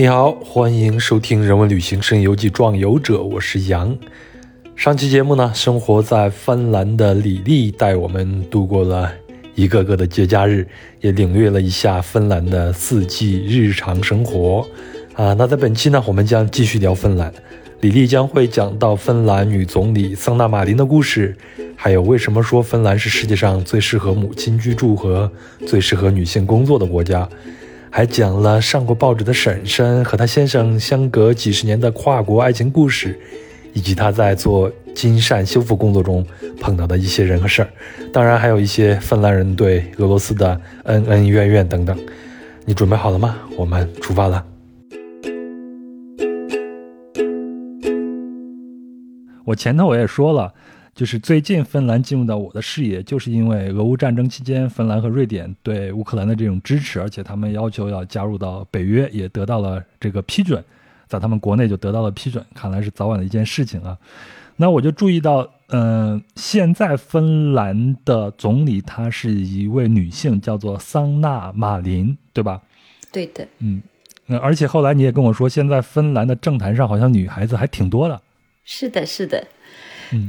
[0.00, 3.98] 你好，欢迎收听《人文旅行声游记·壮游者》，我是杨。
[4.76, 9.12] 上期节目呢，生活在芬兰的李丽带我们度过了
[9.56, 10.64] 一个个的节假日，
[11.00, 14.64] 也领略了一下芬兰的四季日常生活。
[15.14, 17.34] 啊，那在本期呢，我们将继续聊芬兰。
[17.80, 21.36] 李丽将会讲到芬兰女总理桑娜马林的故事，
[21.74, 25.28] 还有为什么说芬兰是世界上最适合母亲居住和
[25.66, 27.28] 最适合女性工作的国家，
[27.90, 33.18] 还讲了上过报纸的婶婶和她先生相隔几十年的跨国爱情故事，
[33.72, 36.24] 以及她在做金善修复工作中
[36.60, 37.68] 碰到的一些人和事儿，
[38.12, 41.98] 当然还有一些芬兰人对俄罗斯的恩恩怨怨等等。
[42.64, 43.36] 你准备好了吗？
[43.56, 44.44] 我们出发了。
[49.44, 50.52] 我前头我也说了，
[50.98, 60.60] 就是最近芬兰进入到我的视野，就是因为俄乌战争期间，芬兰和瑞典对乌克兰的这种支持，而且他们要求要加入到北约，也得到了这个批准，
[61.06, 63.96] 在他们国内就得到了批准，看来是早晚的一件事情啊。
[64.56, 72.60] 那我就注意到，嗯，现在芬兰的总理她是一位女性，叫做桑娜马林，对吧？
[73.12, 73.80] 对的，嗯，
[74.42, 78.20] 而且后来你也跟我说，现在芬兰的政坛上好像女孩子还挺多的。
[78.64, 79.46] 是的，是的，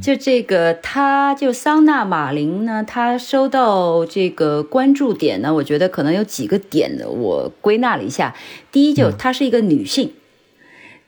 [0.01, 8.35] 就这个，他就桑娜马林呢，他收到这个关注点呢，我觉得可能有几个点的，我归纳了一下。
[8.71, 10.09] 第一，就她是一个女性；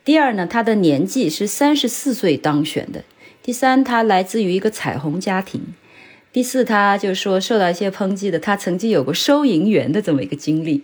[0.05, 3.02] 第二呢，她的年纪是三十四岁当选的；
[3.44, 5.61] 第三，她来自于一个彩虹家庭；
[6.31, 10.83] 第四，她就是说受到一些抨击的，她曾经有过收银员的这么一个经历。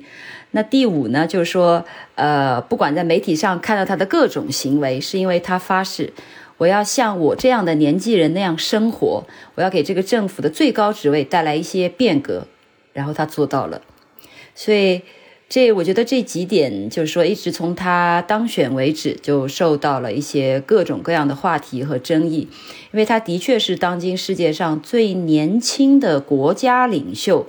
[0.52, 6.12] 那第五呢，就是说，呃，不管在媒体上看到她的各种行为，是因为她发誓。
[6.58, 12.48] 我要像我这样的年纪人那样生活，我要给这个政府的最高职位带来一些变革，
[12.94, 13.82] 然后他做到了。
[14.56, 15.04] 所以，
[15.48, 22.48] 这我觉得这几点就是说，一直从他当选为止，就受到了一些各种各样的话题和争议，
[22.92, 27.46] 因为他的确是当今世界上最年轻的国家领袖。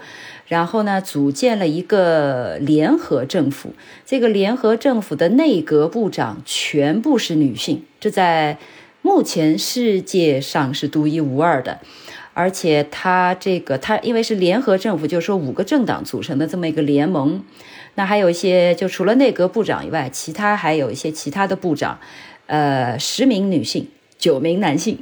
[0.48, 3.70] 然后呢，组建了一个联合政府，
[4.04, 8.58] 这个联合政府的内阁部长全部是女性，这在。
[9.08, 11.80] 目前世界上是独一无二的，
[12.34, 17.42] 而且他这个他因为是联合政府，就是说五个政党组成的这么一个联盟，
[17.94, 21.98] 那还有一些就除了内阁部长以外，其他还有一些其他的部长，
[22.46, 23.88] 呃，十名女性，
[24.18, 24.98] 九名男性。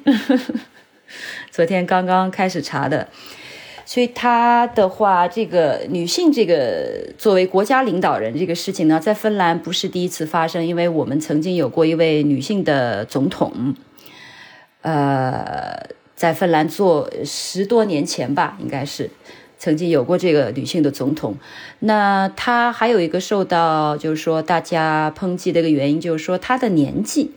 [1.50, 3.08] 昨天刚刚开始查的。
[3.88, 13.76] 所以他的话，这个女性这个作为国家领导人这个事情呢，在芬兰不是第一次发生，因为我们曾经有过一位女性的总统，
[14.86, 19.10] 呃，在芬兰做十多年前吧，应该是
[19.58, 21.34] 曾经有过这个女性的总统。
[21.80, 27.32] 那她还有一个受到就是说大家抨击的一个原因，就是说她的年纪。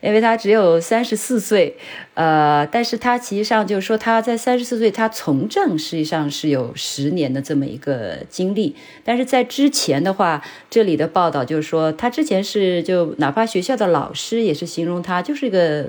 [0.00, 1.78] 因为他只有三十四岁，
[2.12, 15.88] 呃，但是他其实上就是说他在三十四岁，他从政实际上是有十年的这么一个经历，但是在之前的话，这里的报道就是说他之前是就哪怕学校的老师也是形容他就是一个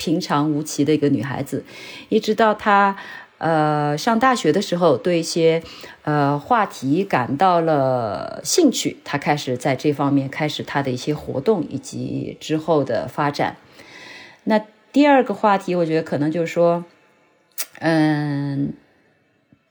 [0.00, 1.62] 平常无奇的一个女孩子，
[2.08, 2.96] 一直到她。
[3.42, 5.62] 呃，上大学的时候，对一些
[6.02, 13.56] 呃话题感到了兴趣，她开始在这方面开始她的一些活动以及之后的发展。
[14.44, 14.60] 那
[14.92, 16.84] 第二个话题，我觉得可能就是说，
[17.78, 18.74] 嗯，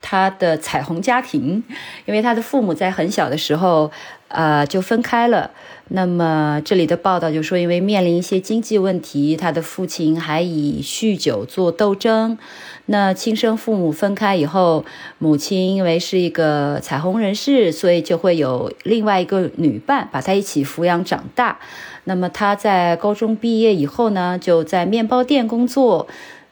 [0.02, 1.64] 他的彩虹家庭，
[2.06, 3.92] 因为他的父母在很小的时候
[4.30, 5.52] 呃就分开了。
[5.92, 12.38] 那么这里的报道就说，因为面临一些经济问题，他的父亲还以酗酒做斗争。
[12.86, 14.86] 那亲生父母分开以后，
[15.18, 21.58] 母亲因为是一个彩虹人士，所以就会有另外一个女伴把她一起抚养长大。
[22.06, 26.08] 那么他在高中毕业以后呢，就在面包店工作。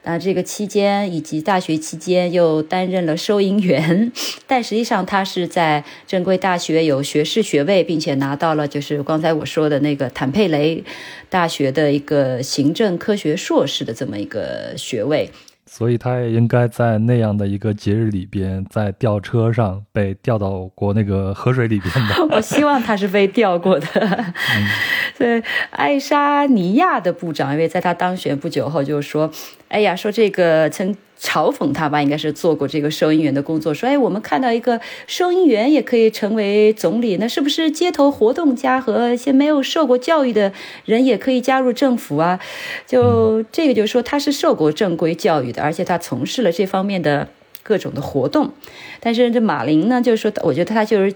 [0.09, 4.09] 那这个期间以及大学期间又担任了收银员，
[4.47, 10.81] 但实际上他是在正规大学有学士学位，并且拿到了就是刚才我说的那个坦佩雷
[11.29, 15.29] 大学的一个行政科学硕士的这么一个学位。
[15.69, 22.25] 所以他也应该在那样的一个节日里边，在吊车上被吊到过那个河水里边的。
[22.33, 23.85] 我希望他是被吊过的。
[25.19, 29.31] 对，爱沙尼亚的部长，因为在他当选不久后就说
[29.69, 33.73] ：“哎呀，说这个曾。”嘲讽他吧，应该是做过这个收银员的工作。
[33.73, 40.53] 说，哎，我们看到一个收银员也可以成为总理，那是不是街头活动家和一些没有受过教育的
[40.85, 42.39] 人也可以加入政府啊？
[42.85, 47.27] 就这个，就是说他是受过正规教育的，而且他从事了这方面的
[47.63, 48.51] 各种的活动。
[48.99, 51.15] 但是这马林呢，就是说，我觉得他就是，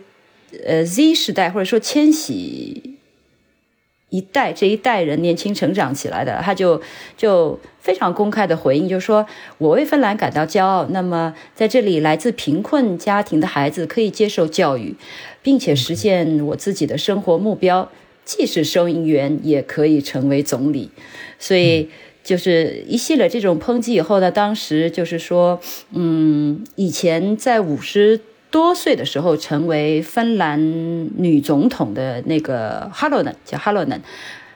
[0.66, 2.91] 呃，Z 时代或者说千禧
[4.12, 6.80] 一代这一代人年轻成长起来的，他就
[7.16, 9.26] 就非常公开的回应，就是说
[9.58, 10.86] 我为芬兰感到骄傲。
[10.90, 14.94] 那么在这里，来自贫困家庭的孩子可以接受教育，
[15.42, 17.90] 并且实现我自己的生活目标，
[18.26, 20.92] 既是收银员，也可以成为总理。
[21.40, 21.90] 所以
[22.22, 25.62] 就是一系列这种抨击以后呢，当时就是说，
[25.94, 28.20] 嗯，以前在五十。
[28.52, 30.60] 多岁的时候成为芬兰
[31.18, 34.02] 女总统的那个哈洛嫩，叫哈洛嫩，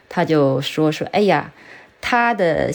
[0.10, 1.54] 他就说说，哎呀，
[2.02, 2.70] 他的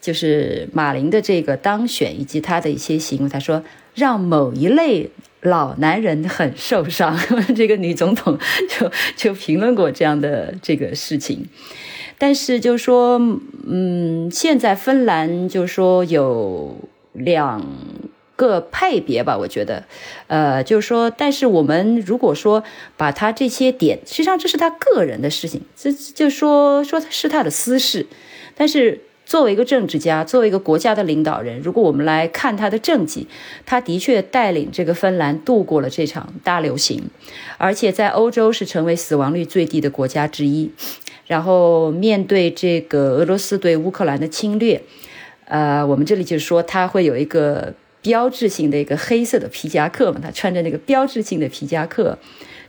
[0.00, 3.64] 就是马林的这个当选以及他的一些行为，他说
[3.94, 5.10] 让某一类
[5.42, 7.18] 老男人很受伤。
[7.56, 8.38] 这个女总统
[8.68, 11.48] 就就评论过这样的这个事情，
[12.16, 13.20] 但是就说，
[13.66, 16.76] 嗯，现在芬兰就说有
[17.12, 17.60] 两。
[18.40, 19.84] 个派别吧，我觉得，
[20.28, 22.64] 呃，就是说，但是我们如果说
[22.96, 28.06] 把他这些点，实际上这是他个人的事情，这就说说是他的私事。
[28.56, 33.28] 但是作为一个政治家，作为一个国家的领导人，如果我们来看他的政绩，
[33.66, 37.10] 他的确带领这个芬兰度过了这场大流行，
[37.58, 40.70] 而且在欧洲是成为死亡率最低的国家之一。
[41.26, 44.82] 然后面对这个俄罗斯对乌克兰的侵略，
[45.44, 47.74] 呃，我们这里就是说他会有一个。
[48.02, 52.18] 标志性的一个黑色的皮夹克嘛，他穿着那个标志性的皮夹克，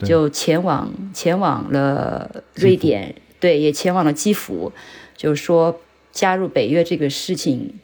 [0.04, 4.74] 就前往前往了瑞典，对，也前往了基辅，
[5.16, 5.80] 就是说
[6.12, 7.80] 加入北约这个事情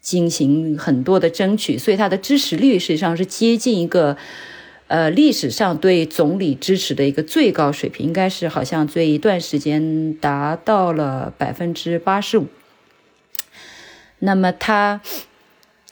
[0.00, 4.16] 进行很多的争取，所以他的支持率实际上是接近一个
[4.86, 12.46] 呃历史上对总理支持的一个最高水平，应该是好像这一段时间达到了百分之八十五。
[14.20, 15.02] 那么他。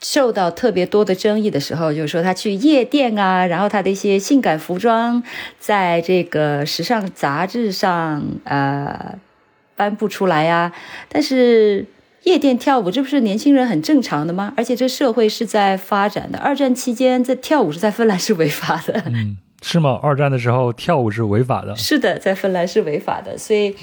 [0.07, 5.23] 受到特别多的争议的时候，就是说他去夜店啊，然后他的一些性感服装
[5.59, 9.17] 在这个时尚杂志上呃
[9.75, 10.71] 颁布出来呀。
[11.09, 11.87] 但是
[12.21, 14.53] 夜店跳舞，这不是年轻人很正常的吗？
[14.55, 16.37] 而且这社会是在发展的。
[16.37, 19.03] 二战期间，在跳舞是在芬兰是违法的。
[19.67, 19.99] 是吗？
[20.03, 21.75] 二战的时候跳舞是违法的。
[21.75, 23.35] 是的，在芬兰是违法的。
[23.35, 23.75] 所以，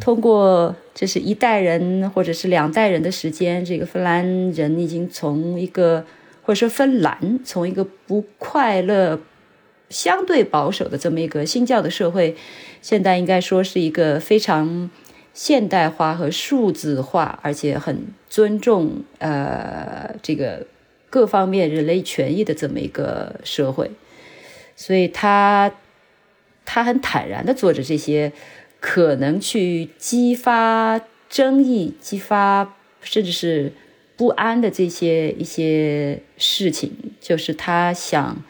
[0.00, 6.04] 通过这是一代人或者是两代人的时间，这个芬兰人已经从一个
[6.42, 9.20] 或者说芬兰从一个不快乐、
[9.88, 12.34] 相对保守的这么一个新教的社会，
[12.82, 14.90] 现在应该说是一个非常
[15.32, 20.66] 现代化和数字化，而且很尊重呃这个
[21.08, 23.88] 各方面人类权益的这么一个社会。
[24.80, 25.72] 所以他，
[26.64, 28.32] 他很坦然的做着这些
[28.78, 33.72] 可能去激发争议、激发甚至是
[34.16, 38.40] 不安的这些一些事情，就是他想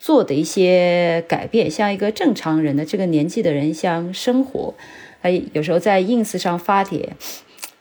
[0.00, 4.74] 做的一些改变，像一个正常人的这个年纪的人像生活。
[5.22, 7.10] 哎，有时候在 ins 上发帖，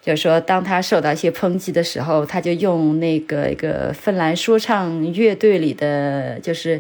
[0.04, 6.80] 就是说当他受到一些抨击的时候，他就用那个一个芬兰说唱乐队里的就是。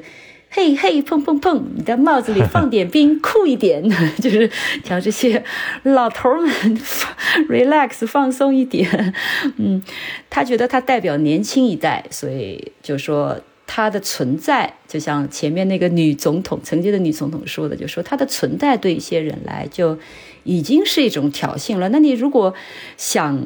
[0.51, 1.61] 嘿嘿，砰砰砰！
[1.75, 3.87] 你的帽子里放点冰，酷一点，
[4.19, 4.49] 就是
[4.83, 5.43] 讲这些
[5.83, 6.49] 老头们
[7.47, 9.13] relax 放松一点。
[9.57, 9.79] 嗯，
[10.27, 19.99] 他觉得他代表年轻一代，所以就说他的存在，就像前面那个女总统，曾经的女总统说的，就说他的存在对一些人来就
[20.43, 21.89] 已经是一种挑衅了。
[21.89, 22.55] 那你如果
[22.97, 23.39] 想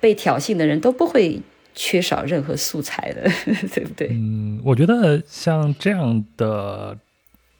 [0.00, 1.42] 被挑衅的人都不会。
[1.80, 3.22] 缺少任何素材的，
[3.72, 4.08] 对不对？
[4.10, 6.98] 嗯，我觉得像这样的，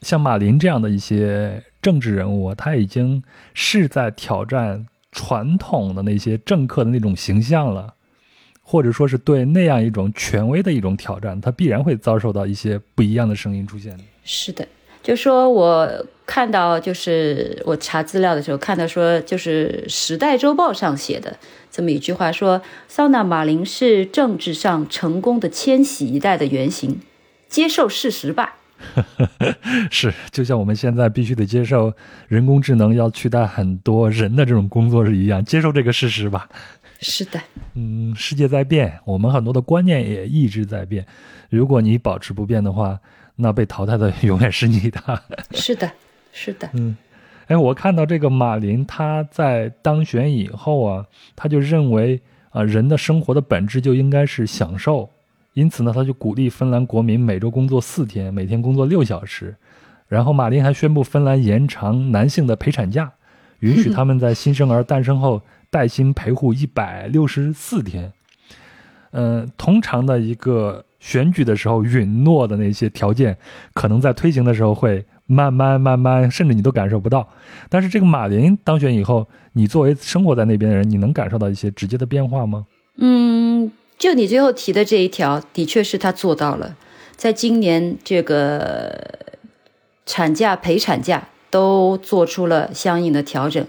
[0.03, 3.23] 像马林这样的一些政治人物，他已经
[3.55, 7.95] 是在挑战传统的那些政客的那种形象了，
[8.61, 13.97] 或者说是对那样一种权威的一种挑战，他必然会遭受到一些不一样的声音出现。
[14.25, 14.67] 是的。
[15.01, 21.39] 就说我看到，就是我查资料的时候看到说，就是《时代周报》上写的
[21.71, 27.01] 这么一句话，说桑娜马林是政治上成功的千禧一代的原型，
[27.49, 28.57] 接受事实吧。
[29.91, 31.95] 是，就像我们现在必须得接受
[32.29, 36.47] 人工智能要取代很多人的这种工作是一样，接受这个事实吧。
[37.01, 37.41] 是的，
[37.75, 41.07] 嗯，世界在变，我们很多的观念也一直在变，
[41.49, 43.01] 如果你保持不变的话。
[43.41, 45.23] 那被淘汰的永远是你的。
[45.53, 45.89] 是的，
[46.33, 46.69] 是的。
[46.73, 46.97] 嗯，
[47.47, 52.21] 哎，我看到这个马林他在当选以后啊，他就认为
[52.51, 55.09] 啊，人的生活的本质就应该是享受，
[55.55, 59.55] 因此呢，他就鼓励芬兰国民每周工作四天，每天工作六小时。
[60.07, 63.13] 然后马林还宣布芬兰延长男性的陪产假，
[63.61, 68.13] 允许他们在新生儿诞生后带薪陪护一百六十四天。
[69.11, 70.85] 嗯，通常的一个。
[71.01, 73.39] 选举的时候允诺的那些条件，
[73.73, 77.29] 可能在推行的时候会慢慢慢慢，甚至你都感受不到。
[77.69, 82.67] 但是这个马林当选以后，你作为生活在那边的人，你能感受到一些直接的变化吗？
[82.97, 86.75] 嗯，就你最后提的这一条，的确是他做到了，
[87.15, 89.19] 在今年这个
[90.07, 93.65] 产假陪产假都做出了相应的调整。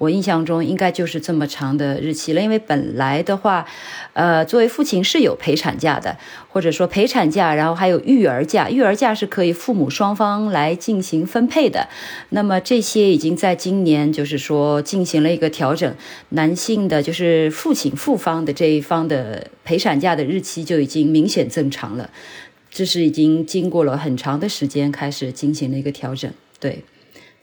[0.00, 3.66] 我印象中应该就是这么长的日期了，因为本来的话，
[4.14, 6.16] 呃，作为父亲是有陪产假的，
[6.48, 11.86] 或者说陪产假，然后还有育儿假，育儿假是可以父母双方来进行分配的。
[12.30, 15.94] 那么这些已经在今年就是说进行了一个调整，
[16.30, 22.08] 男性的就是父亲父方的这一方的陪产假的日期就已经明显增长了，
[22.70, 26.82] 这是已经经过了很长的时间开始进行了一个调整，对。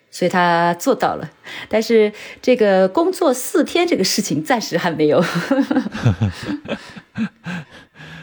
[0.10, 1.30] 所以他做到了，
[1.70, 2.12] 但是
[2.42, 5.24] 这个工作四天这个事情暂时还没有。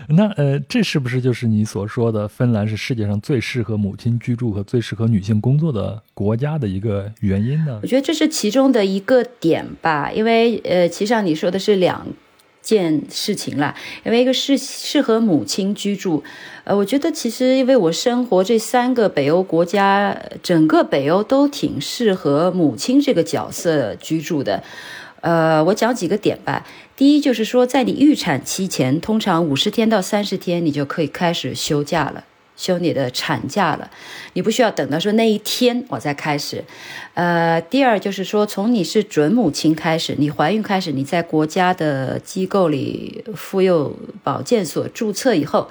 [0.08, 7.78] 那呃，这是不是就是你所说的芬兰是世界上最适合母亲居住和最适合女性工作的国家的一个原因呢？
[7.82, 12.06] 我觉得这是其中的一个点吧，因为呃，其实上你说的是两。
[12.64, 16.24] 件事情了，因为一个是适合母亲居住，
[16.64, 24.64] 呃，我觉得其实因为我生活这三个北欧国家，整个北欧都挺适合母亲这个角色居住的，
[25.20, 26.66] 呃，我讲几个点吧。
[26.96, 32.24] 第一就是说，在你预产期前，通常五十天到三十天，你就可以开始休假了。
[32.56, 33.90] 休你的产假了，
[34.34, 36.64] 你不需要等到说那一天我再开始。
[37.14, 45.68] 呃，第二就是说，从你是准母亲开始，你怀孕开始，你在国家的机构里妇幼保健所注册以后，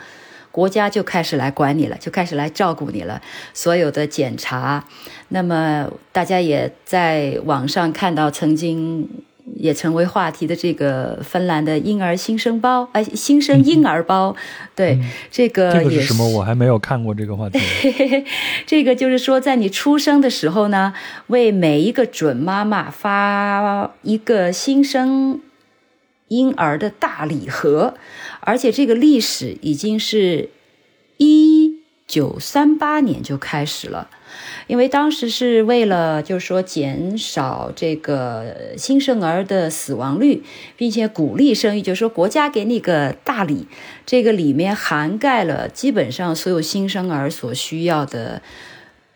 [0.51, 3.21] 国家就开始来管你了，就开始来照顾你了，
[3.53, 4.85] 所有的检查。
[5.29, 9.07] 那么大家也在网上看到曾经。
[9.55, 14.35] 也成为话题的这个芬兰的婴儿新生包，哎，新生婴儿包，
[14.75, 16.27] 对，这个这个是什么？
[16.27, 17.59] 我还没有看过这个话题。
[18.65, 20.93] 这个就是说，在你出生的时候呢，
[21.27, 25.41] 为每一个准妈妈发一个新生
[26.29, 27.95] 婴儿的大礼盒，
[28.39, 30.49] 而且这个历史已经是
[31.17, 34.09] 一九三八年就开始了。
[34.67, 40.43] 因为当时是为了，就是说减少这个新生儿的死亡率，
[40.77, 43.67] 并且鼓励生育，就是说国家给你个大礼，
[44.05, 48.41] 这个里面涵盖了基本上所有新生儿所需要的，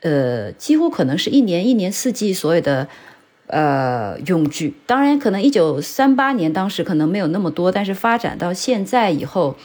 [0.02, 2.88] 呃，几乎可能是一年一年四季所有的
[3.48, 4.74] 呃用具。
[4.86, 9.56] 当然，可能一九三八年当时可能没有那么多，但是发展到现在以后。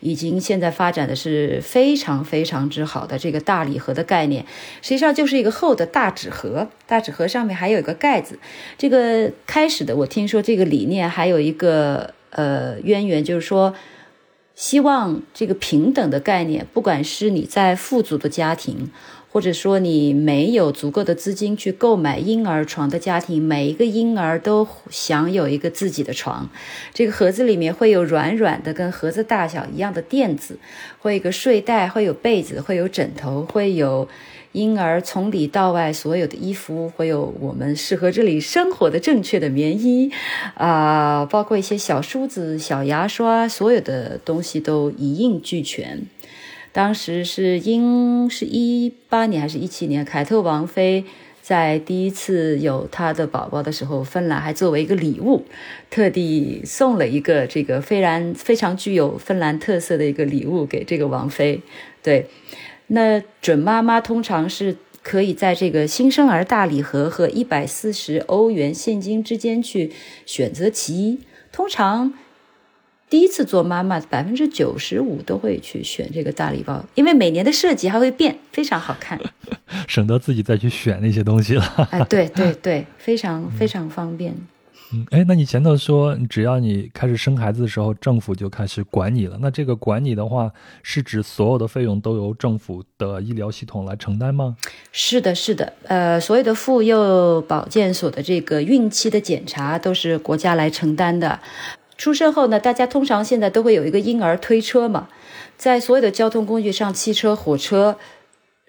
[0.00, 4.44] 已经现在发展的是非常非常之好的这个大礼盒的概念，
[4.82, 8.38] 实际上就是一个厚的大纸盒，大纸盒上面还有一个盖子。
[8.78, 13.74] 这个开始的我听说这个理念还有一个呃渊源，就是说
[14.54, 18.90] 希望这个平等的概念，不管是你在富足的家庭。
[19.32, 26.50] 或者说你没有足够的资金去购买婴儿床的家庭，每一个婴儿都享有一个自己的床。
[26.92, 30.58] 这个盒子里面会有软软的，跟盒子大小一样的垫子，
[30.98, 34.08] 会有一个睡袋，会有被子，会有枕头，会有
[34.50, 40.10] 婴儿从里到外所有的衣服，会有我们适合这里生活的正确的棉衣，
[40.54, 46.02] 啊，包括一些小梳子、小牙刷，所有的东西都一应俱全。
[46.72, 50.04] 当时是英是一八年还是一七年？
[50.04, 51.04] 凯特王妃
[51.42, 55.44] 在第一次有她的宝宝的时候，芬兰还作为一个礼物，
[55.90, 61.60] 特地送了一个这个非常非常具有芬兰特色的一个礼物给这个王妃。
[62.02, 62.28] 对，
[62.86, 69.90] 那准妈妈通常是可以在这个新生儿大礼盒和一百四十欧元现金之间去
[70.24, 71.18] 选择其一，
[71.50, 72.14] 通常。
[73.10, 79.20] 第一次做妈妈，百分之九十五都会去选这个大礼包，因为每年的设计还会变，非常好看，
[79.88, 81.88] 省得自己再去选那些东西了。
[81.90, 84.32] 哎，对对对，非常非常方便。
[84.92, 89.36] 嗯，哎，那你前头说，只要你开始生孩子的时候，政府就开始管你了。
[89.40, 90.52] 那这个管你的话，
[90.84, 94.56] 是指所有的费用都由政府的医疗系统来承担吗？
[94.92, 95.72] 是的，是的。
[95.84, 101.40] 呃，所有的妇幼保健所的这个孕期的检查都是国家来承担的。
[102.00, 105.10] 出生后呢，大家通常现在都会有一个婴儿推车嘛，
[105.58, 107.98] 在所有的交通工具上，汽车、火车、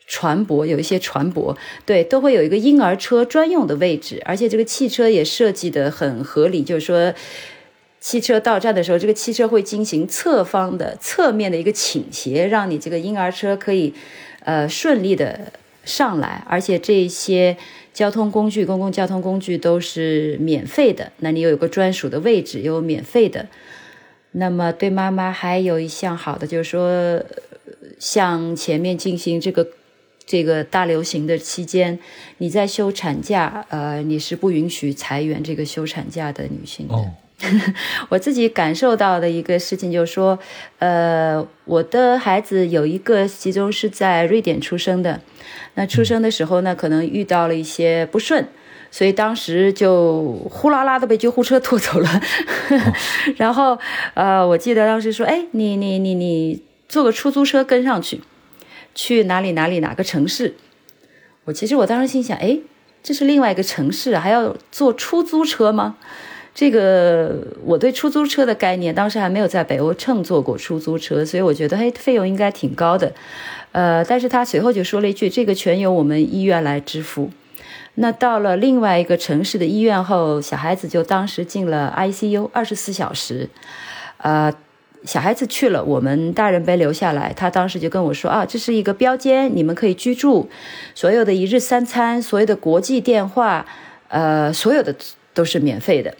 [0.05, 7.13] 船舶有一些船舶，对，都会有一个婴儿车专用的位置，而且这个汽车也设计的很合理，就是说，
[8.01, 13.93] 汽车到站的时候，这个汽车会进行侧方的侧面的一个倾斜，让你这个婴儿车可以，
[14.43, 15.53] 呃，顺利的
[15.85, 17.55] 上来，而且这些。
[17.93, 21.11] 交通工具，公共交通工具都是免费的。
[21.19, 23.47] 那你有一个专属的位置，有免费的。
[24.31, 27.21] 那么对妈妈还有一项好的，就是说，
[27.99, 29.67] 像前面进行这个
[30.25, 31.99] 这个大流行的期间，
[32.37, 36.95] 你在休产假，呃，你是不允许裁员这个休产假的女性的。
[38.09, 40.37] 我自己感受到的一个事情就是说，
[40.79, 45.21] 呃，我的孩子有一个，其中是在瑞典出生的，
[45.75, 48.47] 那出生的时候呢，可能遇到了一些不顺，
[48.91, 52.21] 所以当时就呼啦啦的被救护车拖走了。
[53.37, 53.77] 然后，
[54.13, 58.21] 呃，我记得当时说，哎，你你你你坐个出租车跟上去，
[58.93, 60.55] 去哪里哪里哪个城市。
[61.45, 62.59] 我其实我当时心想，哎，
[63.01, 65.97] 这是另外一个城市，还要坐出租车吗？
[66.53, 73.13] 这个我对出租车的概念，当时还没有在北欧乘坐过出租车，所以我觉得，嘿，费用应该挺高的。
[73.71, 77.31] 呃，但是他随后就说了一句：“这个全由我们医院来支付。”
[77.95, 83.49] 那到了另外一个城市的医院后，小孩子就当时进了 ICU，二十四小时。
[84.17, 84.53] 呃，
[85.05, 87.33] 小孩子去了，我们大人被留下来。
[87.33, 90.49] 他当时就跟我说：“啊，这是一个标间，你们可以居住，
[90.93, 93.65] 所有的一日三餐，所有的国际电话，
[94.09, 94.93] 呃，所有的
[95.33, 96.13] 都是免费的。”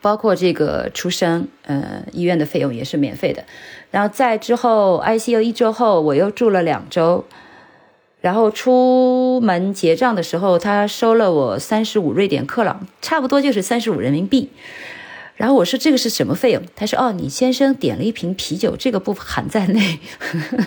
[0.00, 3.44] 包括这个出生，呃，医院的费用也是免费的。
[3.90, 7.24] 然后在之后 ICU 一周后，我又住了两周。
[8.22, 14.50] 然后出门结账的时候，他收了我三十五瑞典克朗，差不多就是三十五人民币。
[15.36, 16.62] 然后我说这个是什么费用？
[16.74, 20.00] 他说哦，你先生点了一瓶啤酒，这个不含在内。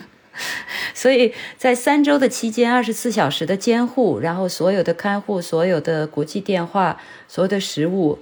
[0.93, 8.19] 所以在三周的期间，二十四小时的监护，然后所有的看护，所有的国际电话，所有的食物。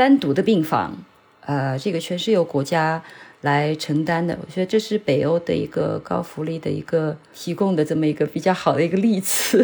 [0.00, 0.96] 单独的病房，
[1.42, 3.02] 呃，这个全是由国家
[3.42, 4.34] 来承担的。
[4.40, 9.62] 我觉得这是北欧的一个高福利的一个提供的这么一个比较好的一个例子。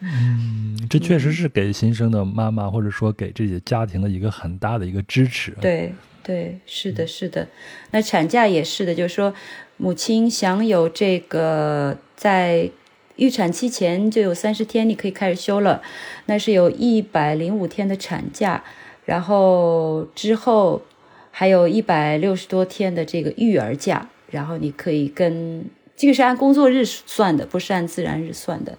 [0.00, 5.50] 嗯，这确实是给新生的妈妈或者说给这些家庭的一个很大的一个支持。
[5.60, 7.46] 对对，是的，是的。
[7.90, 9.34] 那产假也是的，就是说
[9.76, 12.70] 母亲享有这个在
[13.16, 15.82] 预产期前就有三十天你可以开始休了，
[16.24, 18.64] 那是有一百零五天的产假。
[19.04, 20.82] 然后之后
[21.30, 25.64] 还有一百六十多天的这个育儿假，然后你可以跟
[25.96, 28.78] 这个是按工作日算的，不是按自然日算的，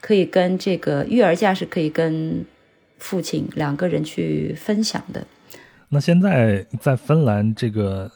[0.00, 2.44] 可以跟这个育儿假是可以跟
[2.98, 5.26] 父亲两个人去分享的。
[5.88, 8.10] 那现在在芬兰这个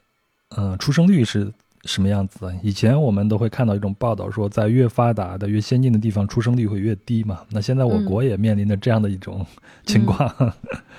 [0.57, 1.53] 呃出生率是
[1.88, 2.55] 什么样子？
[2.62, 7.40] 以前我们都会看到一种报道说，在越发达的、越先进的地方出生率会越低嘛。
[7.51, 9.44] 那现在我国也面临着这样的一种
[9.87, 10.55] 情况。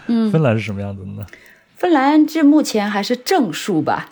[0.08, 1.28] 嗯， 芬兰是什么样子的呢？
[1.76, 4.12] 芬兰至目前还是正数吧，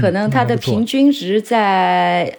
[0.00, 2.38] 可能它的平均值在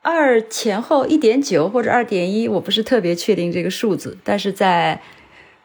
[0.00, 5.02] 二前后一点九或者二点一，我不是特别确定这个数字，但是在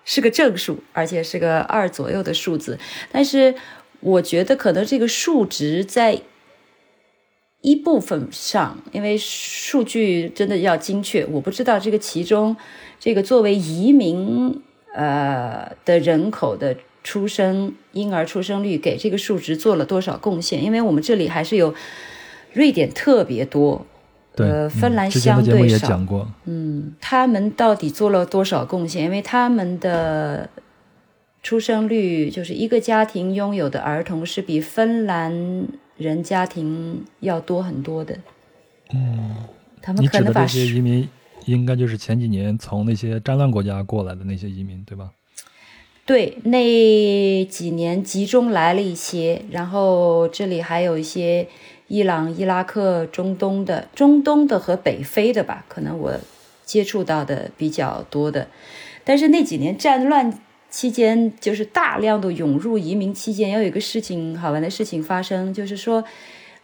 [0.03, 2.79] 是个正数，而且是个二左右的数字。
[3.11, 3.53] 但是
[3.99, 6.21] 我觉得可能这个数值在
[7.61, 12.55] 一部分上，因为数据真的要精确，我不知道这个其中
[12.99, 14.61] 这个作为移民。
[14.95, 20.63] 呃的人口的出生婴儿出生率给这个数值做了多少贡献？
[20.63, 21.75] 因为我们这里还是有
[22.53, 23.85] 瑞典特别多，
[24.37, 26.01] 呃，芬兰相对少。
[26.45, 29.03] 嗯，他们到底做了多少贡献？
[29.03, 30.49] 因为他们的
[31.43, 35.67] 出生率就是一个家庭拥有的儿童是比芬兰
[35.97, 38.17] 人家庭要多很多的。
[38.93, 39.35] 嗯，
[39.81, 41.07] 他们可能把这些移民。
[41.45, 45.11] 应该就是前几年从那些战乱国家过来的那些移民，对吧？
[46.05, 51.47] 对，那几年集中来了一些，然后这里还有一些
[51.87, 56.19] 伊朗、伊拉克、中东的、中东的和北非的吧，可能我
[56.65, 58.49] 接触到的比较多的。
[59.05, 60.37] 但是那几年战乱
[60.69, 66.03] 期间，就是大量的涌入移民期间，要有一个事情好玩的事情发生，就是说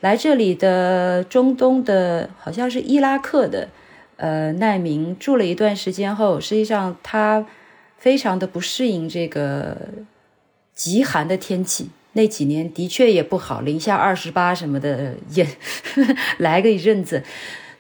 [0.01, 3.69] 来这里的中东的，好像是伊拉克的。
[4.17, 7.45] 呃，难民住了一段时间后，实际上他
[7.97, 9.75] 非常的不适应这个
[10.75, 11.89] 极寒的天气。
[12.13, 15.47] 那几年的确也不好，零下二十八什么的也
[16.37, 17.23] 来个一阵子。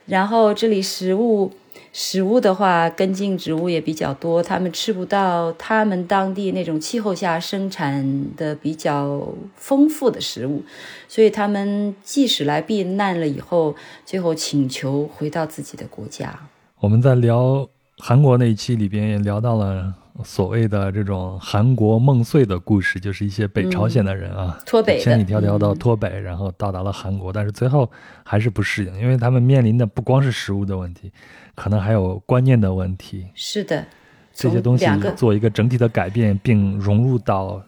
[0.07, 1.51] 然后这里食物。
[1.95, 10.63] 食物的话，根茎植物也比较多，他们吃不到他们当地那种气候下生产的比较丰富的食物，
[11.07, 16.33] 所以他们即使来避难了以后，最后请求回到自己的国家。
[16.79, 27.87] 我们在聊韩国那一期里边也聊到了所谓的这种韩国梦碎的故事，就是一些北朝鲜的人啊，脱北千里迢迢到脱北，然后到达了韩国，但是最后
[28.23, 31.11] 还是不适应，因为他们面临的不光是食物的问题。
[31.55, 33.85] 可能还有观念的问题，是的，
[34.33, 34.85] 这些东西
[35.15, 37.63] 做一个整体的改变，并融入到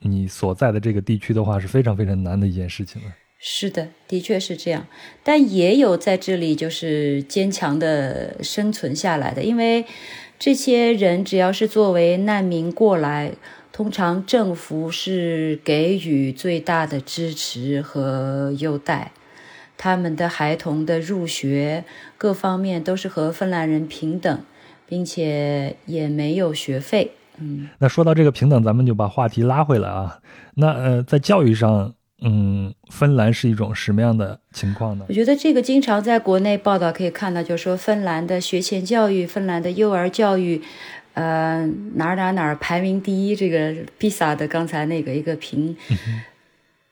[0.00, 3.08] 你所在的这个地区的话，是非常非常难的一件事情了。
[3.38, 4.86] 是的，的确是这样，
[5.22, 9.84] 但也有在这里就是坚强的生存下来的，因为
[10.38, 13.32] 这些人只要是作为难民过来，
[13.72, 19.12] 通常政府是给予最大的支持和优待，
[19.78, 21.84] 他们的孩童的入学
[22.16, 24.40] 各方面都是和芬兰人平等，
[24.86, 27.12] 并且也没有学费。
[27.38, 30.20] 嗯，那说到这个平等，咱们就把话题拉回来啊。
[30.54, 35.04] 那呃，在教育上，嗯，芬兰是一种什么样的情况呢？
[35.08, 40.62] 我觉得这个经常在国内报道可以看到，就是说芬兰的学前教育、芬兰的幼儿教育，
[41.12, 43.36] 呃，哪儿哪儿哪儿排名第一。
[43.36, 45.76] 这个披萨的刚才那个一个评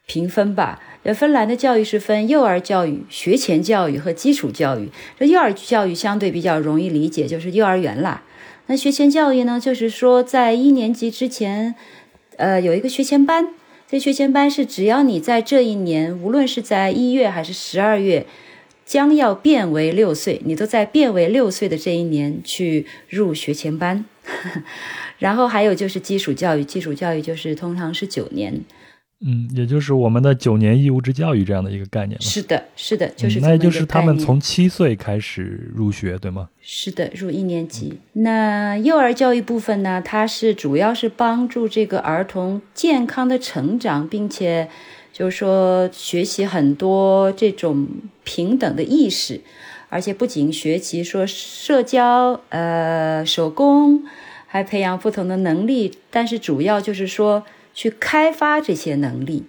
[0.06, 0.80] 评分吧。
[1.02, 4.88] 呃，芬兰的教育是分幼儿教育、学前教育和基础教育。
[5.18, 8.22] 这幼儿教育相对比较容易理解，就是幼儿园啦。
[8.66, 11.74] 那学前教育呢，就是说在一年级之前，
[12.36, 13.48] 呃，有一个学前班。
[13.86, 18.26] 这学前班是只要你在这一年，无论是在一月还是十二月，
[18.86, 24.06] 将要变为六岁，你都在变为六岁的这一年去入学前班。
[25.18, 28.62] 然后还有就是基础教育，基础教育就是通常是九年。
[29.20, 36.50] 嗯，也就是我们的九年义务制教育这样的一个概念是的，是的，就是那就是他们从七岁开始入学，对吗？
[36.60, 38.00] 是的，入一年级。
[38.12, 40.02] 那幼儿教育部分呢？
[40.04, 44.68] 它是主要是帮助这个儿童健康的成长，并且
[45.10, 47.86] 就是说学习很多这种
[48.24, 49.40] 平等的意识，
[49.88, 54.02] 而且不仅学习说社交、呃手工，
[54.46, 57.44] 还培养不同的能力，但是主要就是说。
[57.74, 59.44] 去开发这些能力，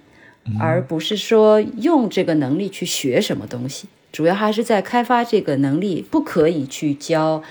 [0.59, 3.87] 而不是说用这个能力去学什么东西。
[4.11, 7.43] 主要还是在开发这个能力，不可以去教，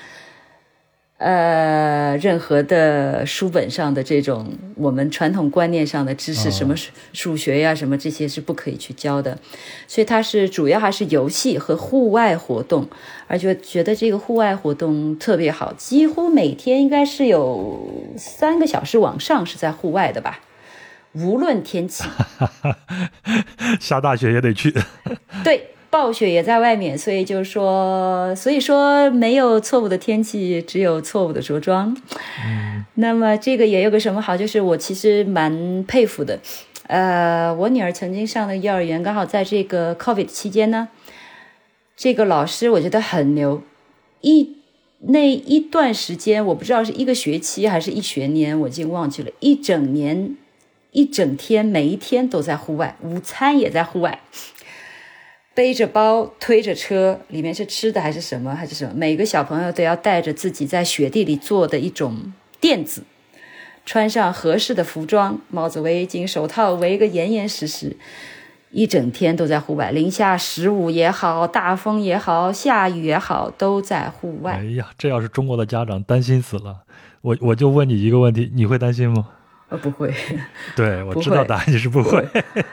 [1.18, 6.74] 呃，任何的书本上的这种我们传统观念上的知识，什么
[7.12, 9.38] 数学呀，什么这些是不可以去教的。
[9.86, 12.88] 所以它是主要还是游戏和户外活动，
[13.26, 20.40] 而且觉得这个户外活动特别好，几乎每天应该是有三个小时往上是在户外的吧。
[21.14, 22.04] 无论天气，
[23.80, 24.74] 下大雪也得去。
[25.44, 31.96] 对，暴雪也在外面，所以就是说，所以说没有错误的天气，只有错误的着装。
[32.44, 36.40] 嗯，那么这个也有个什么好，就是我其实蛮佩服的。
[36.88, 40.88] 呃，我女儿曾经上的幼儿园，刚好在这个 COVID 期间呢，
[41.96, 43.62] 这个老师我觉得很牛。
[44.20, 44.56] 一
[45.06, 50.36] 那一段时间，我不知道是一个学期还是一学年，我已经忘记了，一整年。
[50.94, 54.20] 一整天，每一天都在户外，午餐也在户外，
[55.52, 58.94] 背着包，推着车，里面是吃的还是什么还是什么？
[58.94, 63.02] 每个小朋友都要带着自己在雪地里做的一种垫子，
[63.84, 67.96] 穿上合适的服装，帽子、围巾、手套围个严严实实，
[68.70, 74.52] 一整天都在户外，零下十五也好，大风也好，下雨也好，都在户外。
[74.52, 76.84] 哎呀，这要是中国的家长，担心死了。
[77.20, 79.26] 我我就问你一个问题，你会担心吗？
[79.74, 80.12] 呃，不会。
[80.76, 82.26] 对，我知道答案是不会。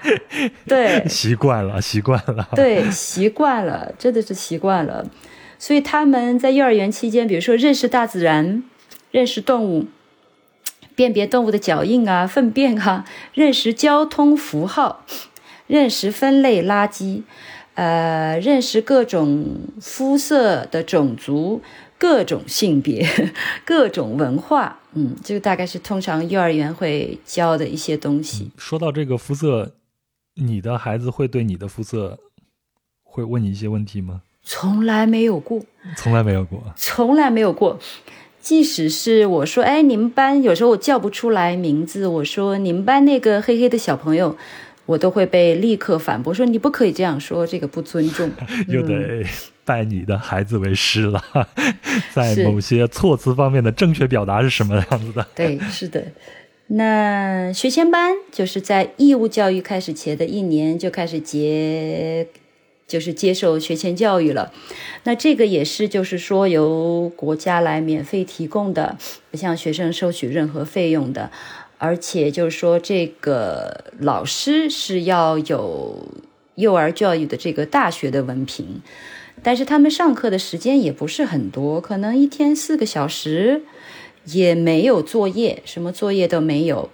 [0.66, 2.48] 对，习惯了，习惯了。
[2.56, 5.06] 对，习惯了，真的是习惯了。
[5.60, 8.64] 所以他们在幼儿园期间，比如说认识大自然，
[9.12, 9.88] 认识动物，
[10.96, 15.06] 辨别动物的脚印啊、粪便啊，认识交通符号，
[15.68, 17.24] 认识分类垃圾，
[17.76, 21.62] 呃，认识各种肤色的种族。
[22.02, 23.08] 各种性别，
[23.64, 28.52] 各种文化，嗯，这个大概是通常幼儿园会教的一些东西。
[28.58, 29.76] 说到这个肤色，
[30.36, 32.20] 你的孩子会对你的肤色
[33.04, 34.22] 会问你一些问题吗？
[34.44, 35.62] 从来没有过，
[35.96, 37.80] 从来没有过，从来没有过。
[38.42, 44.36] 即使是我说，哎，你们班有时候我叫不出来名字，我说你们班那个黑黑的小朋友，
[44.88, 48.32] 我都会被立刻反驳说你不可以这样说，这个不尊重。
[48.68, 49.24] 又得。
[49.72, 51.24] 拜你的孩子为师了，
[52.14, 55.26] 在某些措辞方面的正确表达是什么样子的？
[55.34, 56.04] 对，是的。
[56.68, 62.28] 那学前班就是在义务教育开始前的一年就开始接，
[62.86, 64.52] 就是接受学前教育了。
[65.06, 68.98] 那这个也是，就是说由国家来免费提供的，
[69.32, 71.32] 不向学生收取任何费用的，
[71.78, 76.06] 而且就是说这个老师是要有
[76.56, 78.82] 幼儿教育的这个大学的文凭。
[79.44, 83.64] 但是他们上课的时间也不是很多，可能一天四个小时，
[84.26, 86.90] 也没有作业，什么作业都没有。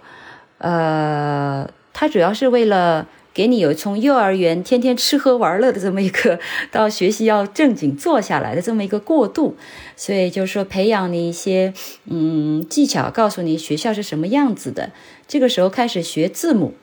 [0.58, 9.56] 呃，他主要是为了给你有从幼儿园天天吃喝玩乐的这么一个，到学习要正经坐下来的这么一个过渡，
[9.96, 11.72] 所以就是说培养你一些
[12.06, 14.92] 嗯技巧，告诉你学校是什么样子的。
[15.26, 16.74] 这个时候开始学字母，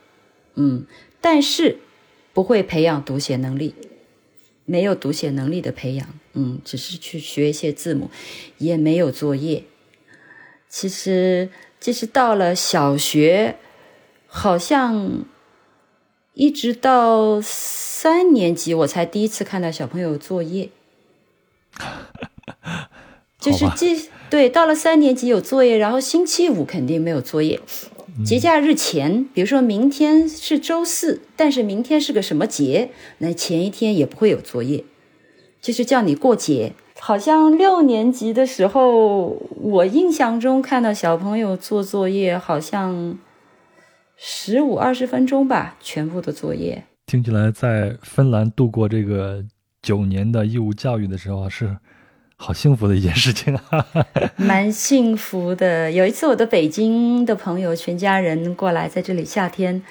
[0.54, 0.86] 嗯，
[1.20, 1.78] 但是。
[2.32, 3.74] 不会培养读写能力，
[4.66, 8.10] 没有读写能力的培养，嗯，只是去学一些字母，
[8.58, 9.64] 也没有作业。
[10.68, 11.48] 其实，
[11.80, 13.56] 即使到了小学，
[14.26, 15.24] 好像
[16.34, 20.68] 一直到三年级，我才第一次看到小朋友作业。
[23.38, 23.96] 就是这
[24.28, 27.60] 对，到了三年级有作业，然后星期五肯定没有作业。
[28.24, 34.84] 节假日前，比如说明天是周四，但是明天是个什么节，那前一天也不会有作业，
[35.60, 36.72] 就是叫你过节。
[36.98, 43.18] 好像六年级的时候，我印象中看到小朋友做作业，好像
[44.16, 46.84] 十五二十分钟吧，全部的作业。
[47.06, 49.44] 听起来在芬兰度过这个
[49.82, 51.76] 九年的义务教育的时候是。
[52.38, 53.86] 好幸福的一件事情啊！
[54.36, 55.90] 蛮幸福的。
[55.90, 59.82] 有一次，我的北京的朋友全家人过来，在这里夏天，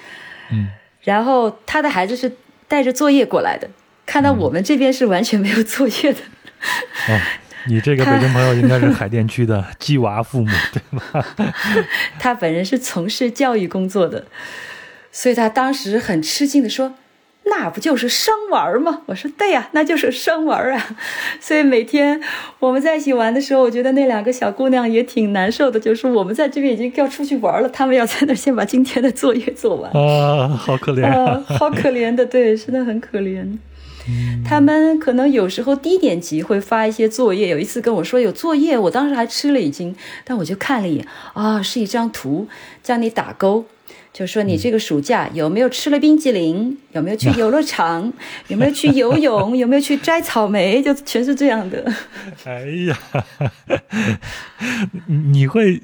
[0.50, 0.68] 嗯，
[1.02, 2.32] 然后他的孩子是
[2.68, 3.68] 带着作业过来的，
[4.06, 6.20] 看到我们这边是完全没有作业的。
[7.08, 7.20] 哦，
[7.66, 11.24] 你这个北京朋友应该是海淀区的鸡娃父母，对吗？
[12.18, 14.24] 他本人是从事教育工作的，
[15.10, 16.94] 所以他当时很吃惊的说。
[17.48, 19.02] 那不就是生玩吗？
[19.06, 20.96] 我说对呀，那就是生玩啊。
[21.40, 22.20] 所以每天
[22.58, 25.78] 我们在一起玩的时候，我觉得那两个小姑娘也挺难受的。
[25.78, 33.56] 就是我们在这边已经要出去玩了，她们要在那先把今天的作业做完 啊，好可怜啊， 好可怜的，对，真的很可怜。
[34.44, 42.46] 他们可能有时候低年级会发一些作业，有一次跟我说有作业，我当时还吃了一惊，但我就看了一眼啊，是一张图，
[42.82, 43.64] 叫你打勾。
[44.16, 46.74] 就说你这个暑假有没有吃了冰激凌？
[46.92, 48.10] 有没有去游乐场？
[48.48, 49.54] 有没有去游泳？
[49.54, 50.82] 有没有去摘草莓？
[50.82, 51.84] 就全是这样的。
[52.46, 52.98] 哎呀，
[55.06, 55.82] 你会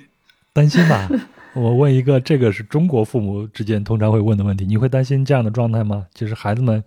[0.54, 1.10] 担心吧？
[1.52, 4.64] 我问一个，这个是中国父母之间通常会问的问题。
[4.64, 6.06] 你会担心这样的状态吗？
[6.14, 6.82] 就是孩子们，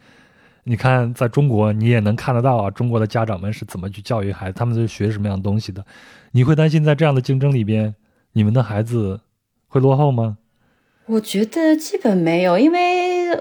[0.64, 5.86] 你看，在中国你也能看得到啊，中国的家长们是怎么去教育孩子，他们是学什么样的东西的？
[6.32, 7.94] 你会担心在这样的竞争里边，
[8.34, 9.22] 你们的孩子
[9.68, 10.40] 会落后吗？
[11.08, 13.38] 我觉得基本没有，因为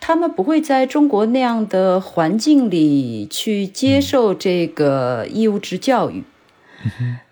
[0.00, 6.24] 他们不会在中国那样的环境里去接受这个义务制教育。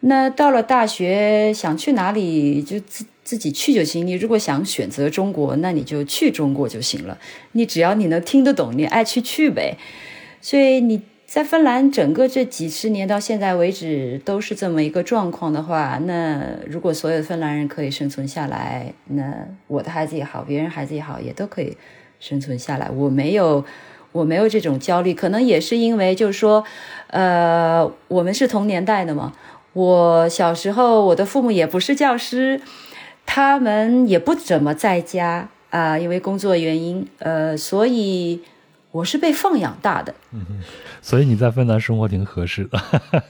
[0.01, 4.07] 那到了大学，想去哪里就自自己去就行。
[4.07, 7.19] 你如果想选择中国，那你就去中国就行了。
[7.53, 9.79] 你只要你能听得懂，你爱去去呗。
[10.41, 11.01] 所以你。
[11.35, 21.77] 在芬兰，整个这几十年到现在为止都是这么一个状况的话，那如果所有芬兰人可以生存下来，那我的孩子也好，别人孩子也好，也都可以
[22.21, 22.89] 生存下来。
[22.89, 23.65] 我没有，
[24.13, 26.63] 我没有这种焦虑，可能也是因为就是说，
[27.09, 29.33] 呃，我们是同年代的嘛。
[29.73, 32.61] 我小时候，我的父母也不是教师，
[33.27, 38.43] 他们也不怎么在家啊，因为工作原因，呃，所以。
[38.95, 40.63] 我是被放养大的，嗯
[41.03, 42.81] 所以你在芬兰生活挺合适的。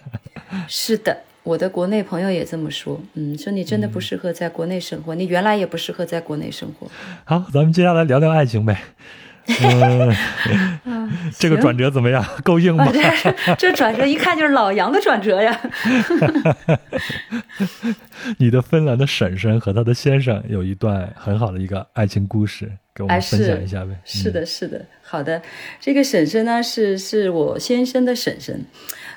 [0.69, 6.87] 是的，我的国内朋友也这么说，嗯，说你真的不适合在国内生活，你原来也不适合在国内生活。
[7.25, 8.79] 好，咱们接下来聊聊爱情呗。
[9.47, 12.23] 嗯， 这个转折怎么样？
[12.45, 12.87] 够硬吗？
[13.59, 15.59] 这转折一看就是老杨的转折呀。
[18.37, 23.99] 你的芬兰的婶婶和她的先生有一段很好的一个爱情故事，给我们分享一下呗。
[24.05, 25.43] 是的，是的，好的。
[25.81, 28.65] 这个婶婶呢，是是我先生的婶婶。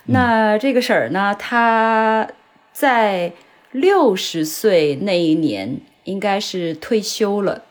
[0.06, 2.28] 那这个婶儿呢，她
[2.74, 3.34] 在
[3.72, 7.66] 六十岁那一年应该是退休了，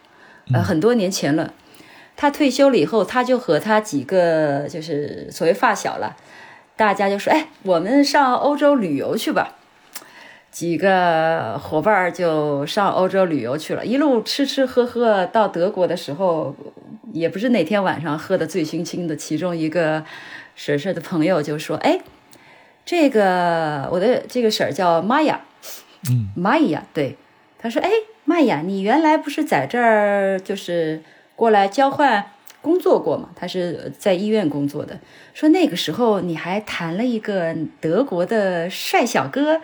[0.53, 1.55] 呃，很多年前了。
[2.14, 6.16] 她退休了以后，她就和她几个就是所谓发小了，
[6.77, 9.57] 大家就说：“哎，我们上欧洲旅游去吧。”
[10.57, 16.57] 几个伙伴就上欧洲旅游去了，一路吃吃喝喝，到德国的时候，
[17.12, 19.14] 也不是哪天晚上喝的醉醺醺的。
[19.14, 20.03] 其中一个
[20.55, 22.01] 婶婶的朋友就说：“哎，
[22.87, 25.42] 这个我的这个婶儿叫玛雅，
[26.09, 27.19] 嗯，玛雅，对，
[27.59, 27.90] 他说：‘哎，
[28.25, 31.03] 玛雅，你原来不是在这儿就是’。”
[31.37, 32.31] 过来交换
[32.62, 33.29] 工作过吗？
[33.37, 34.99] 他是在医院工作的。
[35.35, 39.61] 说那个时候你还谈了一个德国的帅小哥，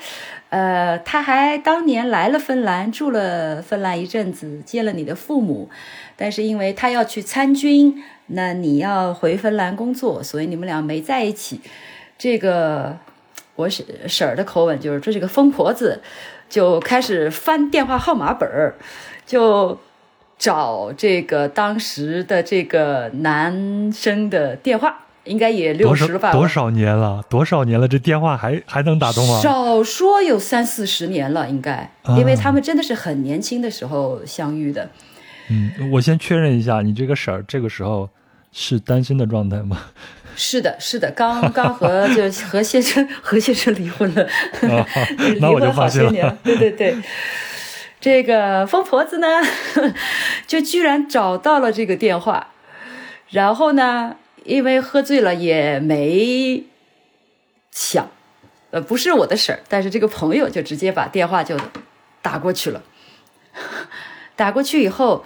[0.53, 5.71] 呃，他还当年来了芬兰，住了芬兰一阵子，见了你的父母。
[6.15, 11.63] 但是因为他要去参军，那你要回芬兰工作，所以你们俩没在一起。
[12.19, 12.99] 这个
[13.57, 16.03] 我婶婶儿的口吻就是，这是个疯婆子，
[16.51, 18.75] 就开始翻电话号码本儿，
[19.25, 19.79] 就。
[20.39, 26.33] 找这个当时的这个男生的电话，应该也六十吧？
[26.33, 27.23] 多少年了？
[27.29, 27.87] 多少年了？
[27.87, 29.41] 这电话还还能打通吗？
[29.41, 34.89] 少说有三四十年了，应该，因为他们真的是很年轻的时候相遇的。
[35.49, 38.09] 嗯，我先确认一下，你这个婶儿这个时候
[38.53, 39.79] 是单身的状态吗？
[40.35, 44.27] 是的，是的，刚刚和 就和先生和先生离婚了，
[45.19, 46.97] 离 那我就婚好些年，对对对。
[48.01, 49.27] 这个疯婆子呢，
[50.49, 52.49] 就居然找到了这个电话，
[53.29, 56.65] 然后呢，因为喝醉了也没
[57.71, 58.09] 抢，
[58.71, 61.57] 呃，不是我的婶儿，但是这个朋友就直接把电话就
[62.21, 62.83] 打过去了。
[64.37, 65.25] 打过去以后，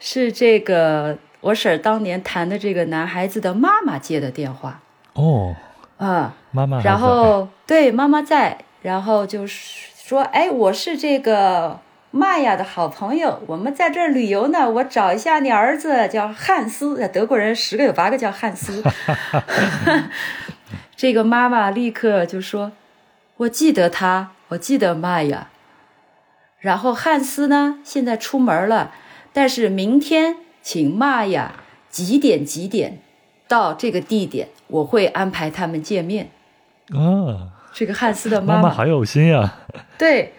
[0.00, 4.80] 是这个我婶儿当年谈的这个男孩子的妈妈接的电话。
[5.14, 5.54] 哦，
[5.96, 18.82] 啊，妈妈，然后对妈妈在，然后就是说，哎，我是这个玛雅的好朋友，我们在这儿旅游呢，我找一下你儿子，叫汉斯，德国人十个有八个叫汉斯。
[20.96, 22.72] 这个妈妈立刻就说
[23.38, 25.48] ：“我记得他，我记得玛雅。”
[26.60, 28.92] 然后汉斯呢，现在出门了，
[29.32, 31.52] 但是明天请玛雅
[31.88, 32.98] 几点几点
[33.46, 36.30] 到这个地点，我会安排他们见面。
[36.88, 39.58] 啊，这个汉斯的妈妈妈好有心呀、
[39.98, 40.32] 对，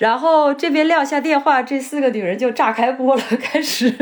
[0.00, 3.94] 然后这边撂下电话，这四个女人就炸开锅了， 开始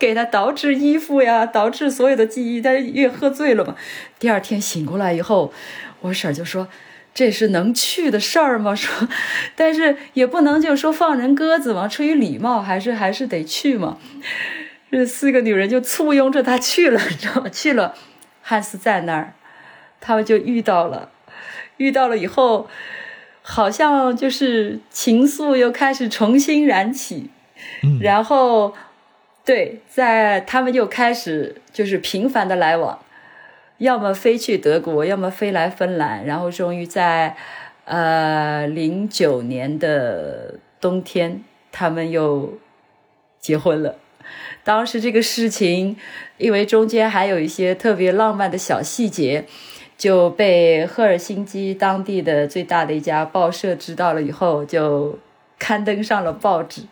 [0.00, 2.62] 给他捯饬衣服呀，捯饬所有的记忆。
[2.62, 3.76] 但是越喝醉了嘛，
[4.18, 5.52] 第二天醒过来以后，
[6.00, 6.68] 我婶儿就说
[7.12, 9.06] ：“这是能去的事儿吗？” 说，
[9.54, 13.98] 但是也不能就说放人鸽子嘛，出于礼貌，还是还是得去嘛。
[14.90, 17.50] 这四个女人就簇拥着他去了，你知道吗？
[17.50, 17.94] 去了，
[18.40, 19.34] 汉斯在那儿，
[20.00, 21.10] 他们就遇到了。
[21.76, 22.70] 遇到了以后，
[23.46, 27.28] 好像就是情愫又开始重新燃起，
[27.82, 27.98] 嗯。
[28.00, 28.74] 然后
[29.44, 32.98] 对，在他们又开始就是频繁的来往，
[33.76, 37.36] 要么飞去德国，要么飞来芬兰，然后终于在
[37.84, 42.54] 呃零九年的冬天，他们又
[43.38, 43.96] 结婚了。
[44.64, 45.98] 当时这个事情，
[46.38, 49.44] 因为中间还有一些特别浪漫的小细节，
[49.96, 55.18] 就被赫尔辛基当地的最大的一家报社知道了以后，就
[55.58, 56.82] 刊登上了报纸，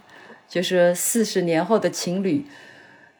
[0.48, 2.46] 就是四十年后的情侣，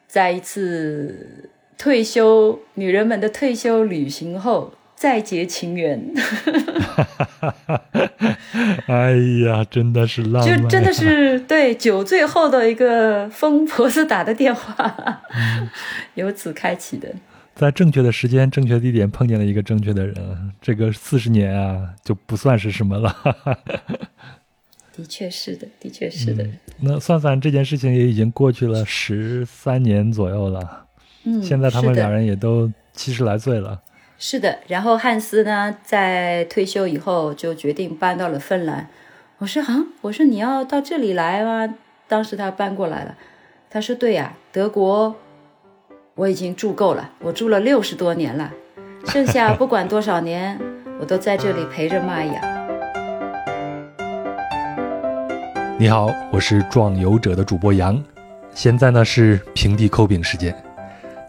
[0.07, 6.15] 在一次退休女人们的退休旅行后再结情缘，
[8.87, 9.11] 哎
[9.45, 15.23] 呀，真的是浪漫，就真的是对酒醉后的一个疯婆子打的电话，
[16.15, 17.09] 由此开启的。
[17.55, 23.15] 在正确的时间、正确的地点碰见了一个正确的人，这个四十年啊就不算是什么了。
[24.97, 26.47] 的确是的，的确是的。
[26.81, 30.87] 那算算这件事情也已经过去了十三年左右了，
[31.25, 33.81] 嗯，现在他们两人也都七十来岁了。
[34.19, 38.89] 是的，然后汉斯呢，在退休以后就决定搬到了芬兰。
[39.39, 41.75] 我说啊，我说你要到这里来吗？
[42.07, 43.17] 当时他搬过来了，
[43.71, 45.17] 他说对呀、德国
[46.15, 48.53] 我已经住够了，我住了六十多年了，
[49.07, 50.61] 剩下 不管多少年，
[51.01, 52.43] 我都在这里陪着玛雅。
[55.79, 57.99] 你好，我是壮游者的主播杨，
[58.53, 60.55] 现在呢是平地抠饼时间。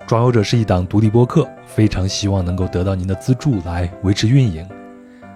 [0.05, 4.67] 壮游者是一档独立播客，非常希望能够得到您的资助来维持运营。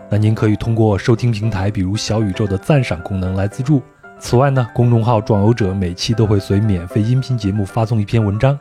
[0.10, 3.82] 那您可以通过收听平台，比如小宇宙的赞赏功能来资助。
[4.20, 8.60] 此外呢，公众号壮游者每期都会随免费音频节目发送一篇文章，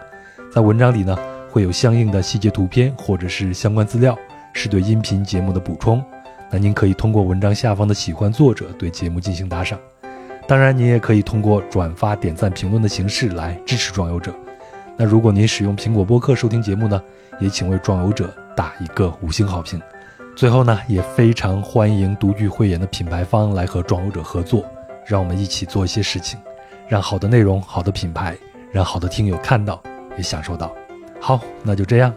[0.57, 1.15] 在文章里呢
[1.51, 4.17] 会有相应的细节图片或者是相关资料，
[4.55, 6.03] 是对音频节目的补充。
[6.51, 9.79] 那您可以通过文章下方的喜欢作者对节目进行打赏。
[10.49, 14.35] 当然，您也可以通过转发、点赞、评论的形式来支持壮游者。
[14.97, 17.03] 那如果您使用苹果播客收听节目呢，
[17.39, 19.79] 也请为壮游者打一个五星好评。
[20.35, 24.65] 最后呢，也非常欢迎独具慧眼的品牌方来和壮游者合作，
[25.05, 26.41] 让我们一起做一些事情，
[26.89, 28.35] 让好的内容、好的品牌，
[28.73, 29.83] 让好的听友看到
[30.17, 30.75] 也享受到。
[31.21, 32.15] 好，那就这样。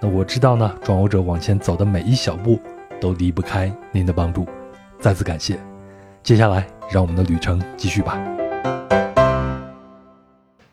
[0.00, 2.60] 那我知道呢，壮游者往前走的每一小步
[3.00, 4.46] 都离不开您的帮助，
[5.00, 5.58] 再次感谢。
[6.22, 8.18] 接下来，让我们的旅程继续吧。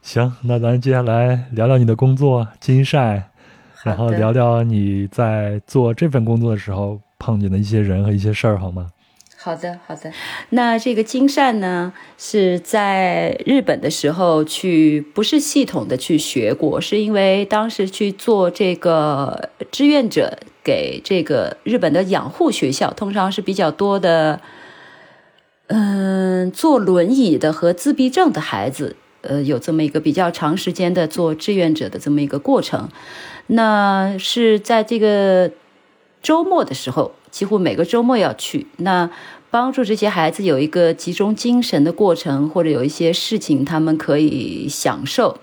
[0.01, 3.29] 行，那咱接下来聊聊你的工作金晒，
[3.83, 8.91] 然后聊聊你在做这份工作的时候碰见的一些人和一些事儿，好吗？
[9.45, 10.11] 好的，好的。
[10.49, 24.41] 那这个金善呢，是在日本的时候去，不是系统的去学过，是因为当时去做这个志愿者，给这个日本的养护学校，通常是比较多的，
[25.67, 32.89] 嗯，坐轮椅的和自闭症的孩子，呃，有这么一个比较长时间的做志愿者的这么一个过程。
[33.45, 35.51] 那是在这个
[36.23, 38.65] 周末的时候，几乎每个周末要去。
[38.77, 39.11] 那
[39.55, 45.37] 帮助这些孩子有一个集中精神的过程，或者有一些事情他们可以享受。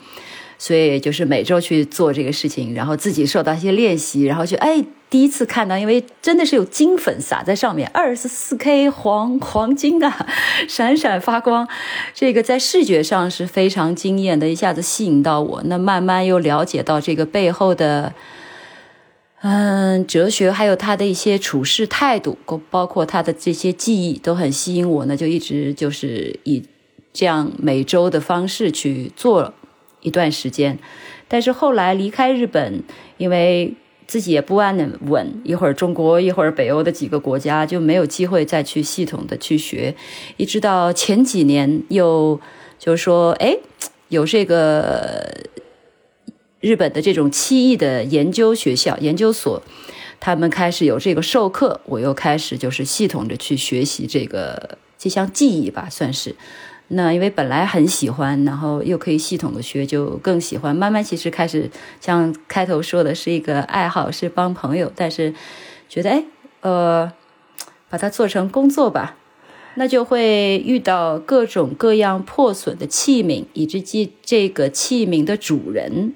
[0.58, 10.26] 所以就是每周去做这个事情，然后自己受到一些练习，然后就哎，第一次看到，因为真的是有金粉撒在上面，二十四 K 黄黄金啊，
[10.68, 11.66] 闪闪发光，
[12.12, 15.62] 这个在视觉上是非常惊艳的，一下子吸引到我。
[15.64, 18.12] 那慢慢又了解到这个背后的，
[19.42, 22.38] 嗯，哲学，还有他的一些处事态度，
[22.70, 26.64] 包括他的这些记忆，都很吸引我呢，就一直就是以
[27.12, 29.54] 这样每周的方式去做。
[30.04, 30.80] 一段时间，
[31.28, 32.82] 但是后来离开日本，
[33.18, 33.72] 因为
[34.08, 39.94] 自己也不安稳，一会儿中国，一会儿北欧的几个国家，就没有机会再去系统的去学。
[40.38, 42.40] 一直到前几年，又
[42.80, 43.56] 就是说，哎，
[44.08, 45.32] 有这个
[46.62, 49.62] 日本的这种七艺的研究学校、研究所，
[50.20, 56.34] 他们开始有这个授课，我又开始就是系统的去学习这个这项技艺吧，算是。
[56.94, 60.76] 那因为本来很喜欢，然后又可以系统的学，就更喜欢。
[60.76, 61.68] 慢慢其实开始
[62.00, 65.34] 像开头说的是一个爱好，是帮朋友，但是
[65.88, 66.24] 觉得哎，
[66.60, 67.12] 呃，
[67.88, 69.16] 把它做成工作吧，
[69.74, 76.14] 那就会遇到各种各样破损的器皿，以及这这个器皿的主人。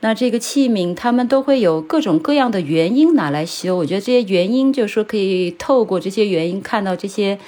[0.00, 3.76] 那这个器皿他们都会有各种各样的原因拿来修。
[3.76, 7.38] 我觉得这些原因就是说可以透过这些原因看到这些。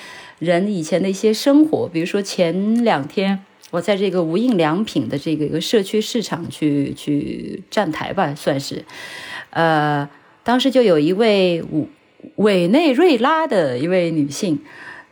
[0.40, 3.38] 人以前的一些生活，比如说前两天
[3.70, 8.84] 我在这个无印良品的这个一个社区市场去去站台吧，算是，
[9.50, 10.06] 呃，
[10.42, 11.86] 当时就有一位委
[12.34, 14.58] 委内瑞拉的一位女性，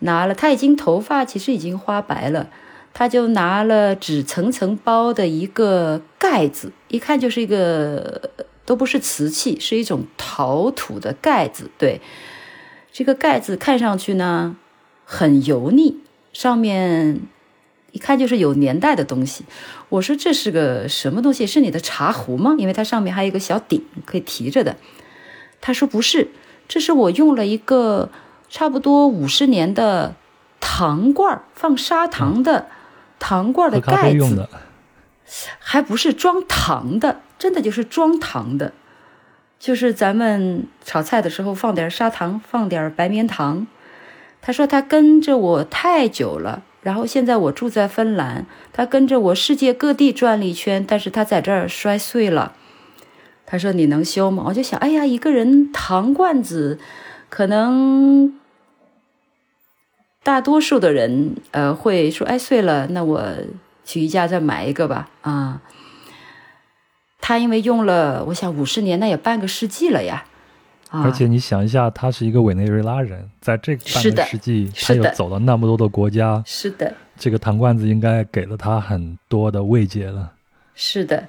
[0.02, 2.48] 拿了他已经头发其实已经花白了，
[2.94, 8.30] 他就拿了纸层层包的一个盖子，一看就是一个
[8.64, 12.00] 都不是瓷器，是一种陶土的盖子，对，
[12.92, 14.56] 这个盖子看上去呢。
[15.04, 15.98] 很油腻，
[16.32, 17.20] 上面
[17.90, 19.44] 一看就是有年代的东西。
[19.90, 21.46] 我说这是个什么东西？
[21.46, 22.54] 是你的茶壶吗？
[22.56, 24.76] 因为它上面还有一个小顶可以提着的。
[25.60, 26.28] 他说不是，
[26.66, 28.10] 这是我用了一个
[28.52, 30.14] 差不多五十年的
[30.60, 32.66] 糖罐放砂糖的
[33.18, 34.46] 糖罐的盖子，
[35.58, 38.74] 还不是装糖的，真的就是装糖的，
[39.58, 43.66] 就是咱们炒菜的时候放点砂糖，放点白棉糖。
[44.42, 48.44] 他说他跟着我太久了，然后现在我住在芬兰，
[48.74, 52.52] 他跟着我世界各地转了一圈，但是他在这儿摔碎了。
[53.46, 54.44] 他说你能修吗？
[54.48, 56.78] 我就想，哎呀，一个人糖罐子，
[57.30, 58.34] 可能
[60.22, 63.22] 大多数的人呃会说，哎碎了，那我
[63.84, 65.10] 去宜家再买一个吧。
[65.22, 65.60] 啊，
[67.20, 70.24] 他因为用了，我想五十年，那也半个世纪了呀。
[70.90, 80.34] 而且你想一下，他是一个委内瑞拉人，在这半个世纪，他又走了那么多的国家，是的，这个糖罐子应该给了他很多的慰藉了。
[80.74, 81.28] 是的，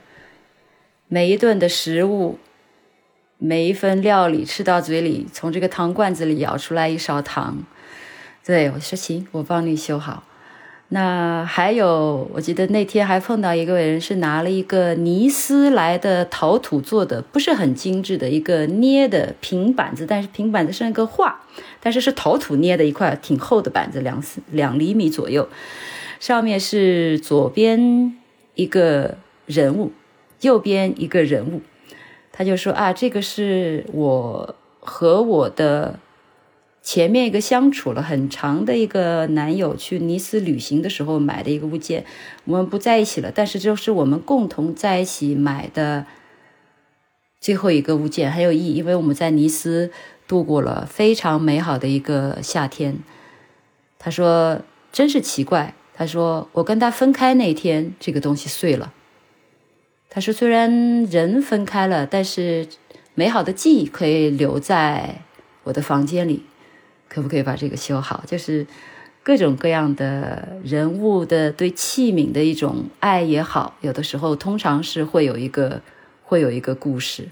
[1.07, 2.37] 每一顿的食物，
[3.37, 7.63] 每一份料理吃到嘴里，从这个糖罐子里舀出来一勺糖，
[8.45, 10.23] 对我说行，我帮你修好。
[10.89, 21.41] 那还有，我记得那天还碰到一个人，是拿了一个尼斯来的陶土做的，不是很精致的一个捏的平板子，但是平板子是一个画，
[21.79, 24.21] 但是是陶土捏的一块挺厚的板子，两
[24.51, 25.47] 两厘米左右，
[26.19, 28.15] 上面是左边
[28.55, 29.93] 一个人物，
[30.41, 31.61] 右边一个人物，
[32.31, 35.97] 他就说啊，这个是我和我的。
[36.83, 42.05] 前面一个相处了很长的一个男友去尼斯旅行的时候买的一个物件，
[42.43, 46.05] 我们不在一起了，但是这是我们共同在一起买的
[47.39, 49.91] 最后一个物件，很有意义，因为我们在尼斯
[50.27, 52.97] 度过了非常美好的一个夏天。
[53.97, 54.61] 他说
[54.91, 58.91] ：“真是奇怪。”他说：“我跟他分开那天，这个东西碎了。”
[60.11, 62.67] 他说：“虽然人分开了，但是
[63.15, 65.21] 美好的记忆可以留在
[65.63, 66.43] 我的房间里。”
[67.13, 68.23] 可不可以把这个修好？
[68.25, 68.65] 就是
[69.21, 75.81] 各种各样的人物的对器皿的一种爱也好，有的时候通常是会有一个
[76.23, 77.29] 会有一个故事，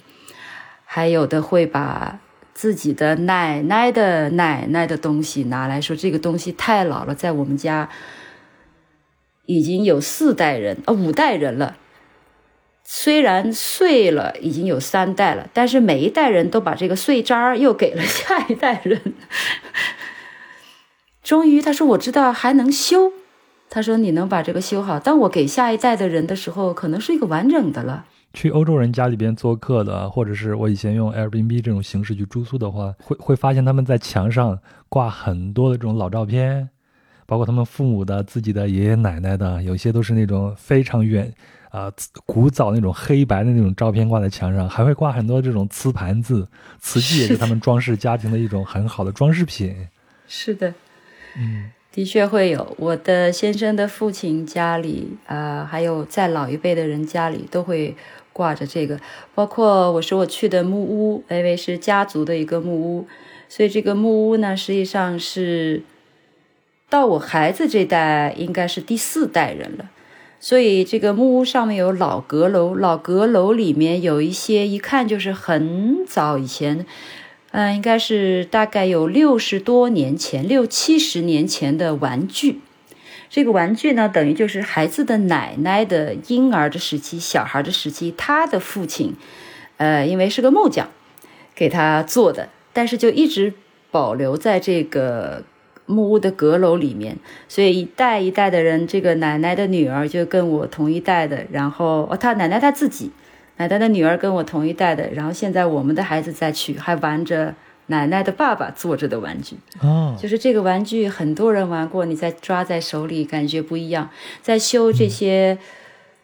[0.86, 2.20] 还有的会把
[2.54, 7.90] 自己的奶奶的奶奶的东西拿来说，这个东西太老了，在我们家
[9.48, 11.76] 已经有四代人啊五代人了。
[12.94, 19.14] 虽然碎了，已经有三代了，但是每一代人都把这个碎渣儿又给了下一代人。
[21.24, 23.14] 终于，他说：“我知道还能修。”
[23.72, 36.68] 他说：“你能把这个修好，当我给下一代的人的时候，可能是一个完整的了。”去欧洲人家里边做客的，或者是我以前用 Airbnb 这种形式去住宿的话，会会发现他们在墙上挂很多的这种老照片，
[37.26, 41.34] 包括他们父母的、自己的爷爷奶奶的，有些都是那种非常远。
[41.72, 41.92] 啊、
[42.26, 46.46] 古早那种黑白的那种照片挂在墙上，还会挂很多这种瓷盘子，
[46.80, 49.88] 瓷器也是他们装饰家庭的一种很好的装饰品。
[50.28, 50.74] 是的，
[51.38, 52.76] 嗯的确会有。
[52.78, 57.96] 我的先生的父亲家里啊、还有在老一辈的人家里都会
[58.32, 59.00] 挂着这个。
[59.34, 63.08] 包括我说我去的木屋，因为是家族的一个木屋，
[63.50, 65.84] 所以这个木屋呢，实际上是
[66.90, 69.90] 到我孩子这代应该是第四代人了。
[70.44, 76.84] 所以这个木屋上面有老阁楼，老阁楼里面有一些一看就是很早以前，
[77.52, 82.60] 嗯、应该是大概有六十多年前、六七十年前的玩具。
[83.30, 89.14] 这个玩具呢，等于就是孩子的奶奶的婴儿的时期、小孩的时期，他的父亲，
[89.78, 90.90] 呃，因为是个木匠，
[91.54, 93.54] 给他做的，但是就一直
[93.92, 95.44] 保留在这个
[95.92, 97.18] 木屋的阁楼里面，
[97.48, 103.12] 所以一代一代的人，这个奶奶的女儿就跟我同一代的，然后哦，他奶奶她自己，
[103.58, 107.54] 奶奶的女儿跟我同一代的，然后现在我们的孩子再去还玩着
[107.88, 114.10] 奶奶的爸爸做着的玩具，哦，就是这个玩具很多人玩过，你在抓在手里感觉不一样，
[114.42, 115.58] 在修这些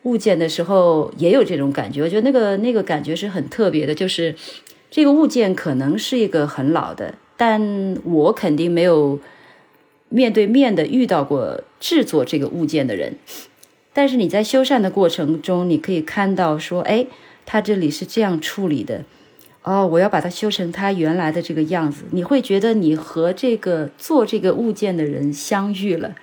[0.04, 4.34] 物件的时候也有这种感觉，我觉得那个那个感觉是很特别的，就是
[4.90, 9.20] 这个物件可能是一个很老的，但我肯定没有
[10.10, 13.16] 面对面的遇到过制作这个物件的人，
[13.94, 17.08] 但是你在修缮的过程中，你可以看到说，哎，
[17.46, 19.04] 它这里是这样处理的。
[19.64, 26.16] 哦，我要把它修成它原来的这个样子，你会觉得你和这个做这个物件的人相遇了，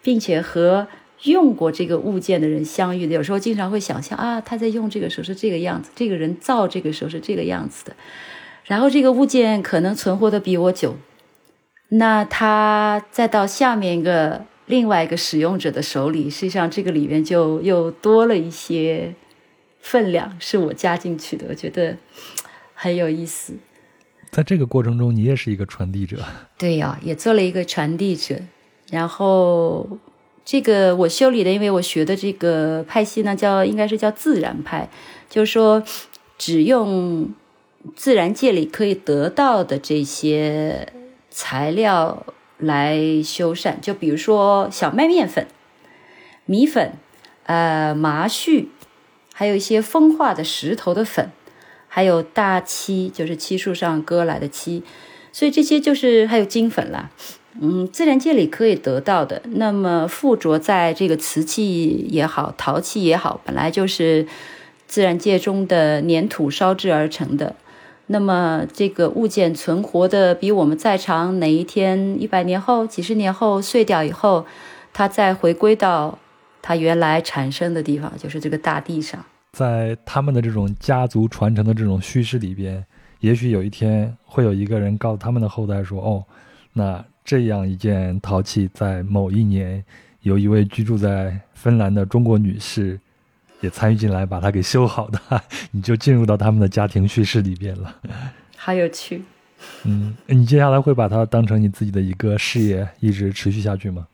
[0.00, 0.86] 并且和
[1.24, 3.14] 用过这个物件的人相遇的。
[3.14, 7.96] 有时候经常会想象啊，他在用这个时候是这个样子，这个人造这个时候是这个样子的，
[8.66, 10.94] 然后这个物件可能存活的比我久，
[11.96, 19.14] 那他再到下面一个另外一个使用者的手里，实际上这个里面就又多了一些
[19.80, 21.96] 分量，是我加进去的，我觉得
[22.74, 23.54] 很有意思。
[24.30, 26.18] 在这个过程中，你也是一个传递者。
[26.58, 28.36] 对呀、也做了一个传递者。
[28.90, 29.88] 然后
[30.44, 34.88] 这个我修理的，因为我学的这个派系呢，叫应该是叫自然派，
[35.30, 35.82] 就是说
[36.36, 37.32] 只用
[37.94, 40.92] 自然界里可以得到的这些
[41.34, 42.24] 材料
[42.58, 43.80] 来修缮。
[43.80, 45.48] 就比如说小麦面粉、
[46.44, 46.92] 米粉、
[47.46, 48.66] 呃麻絮，
[49.32, 51.32] 还有一些风化的石头的粉。
[51.86, 54.82] 还有大漆，就是漆树上割来的漆，
[55.30, 57.08] 所以这些就是还有金粉啦，
[57.60, 59.40] 嗯，自然界里可以得到的。
[59.44, 64.26] 那么附着在这个瓷器也好，陶器也好，本来就是
[64.88, 67.54] 自然界中的粘土烧制而成的。
[68.06, 74.44] 那么这个物件存活的比我们再长，哪一天一百年后、几十年后碎掉以后，
[74.92, 76.18] 它再回归到
[76.60, 79.24] 它原来产生的地方，就是这个大地上。
[79.52, 82.84] 在他们的这种家族传承的这种叙事里边，
[83.20, 86.24] 也许有一天会有一个人告诉他们的后代说：“哦，
[86.72, 89.82] 那这样一件陶器在某一年，
[90.20, 93.00] 有一位居住在芬兰的中国女士
[93.64, 95.18] 也参与进来，把它给修好的，
[95.72, 97.96] 你就进入到他们的家庭叙事里边了。
[98.56, 99.24] 好有趣。
[99.84, 104.06] 嗯，你接下来会把它当成你自己的一个事业，一直持续下去吗？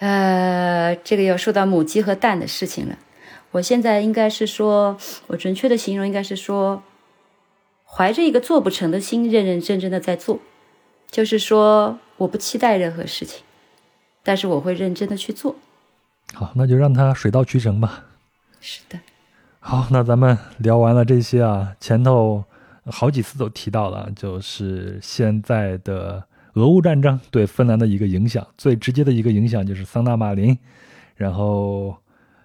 [0.00, 2.98] 呃，这个要说到母鸡和蛋的事情了。
[3.52, 4.96] 我现在应该是说，
[5.28, 6.82] 我准确的形容应该是说，
[7.84, 10.40] 怀着一个做不成的心，认认真真的在做。
[11.10, 13.42] 就是说，我不期待任何事情，
[14.22, 15.56] 但是我会认真的去做。
[16.34, 18.04] 好，那就让它水到渠成吧。
[18.60, 18.98] 是的，
[19.58, 22.44] 好，那咱们聊完了这些啊，前头
[22.84, 26.22] 好几次都提到了，就是现在的
[26.54, 30.58] 俄乌战争对芬兰的一个影响，最直接的一个影响就是桑纳马林，
[31.16, 31.96] 然后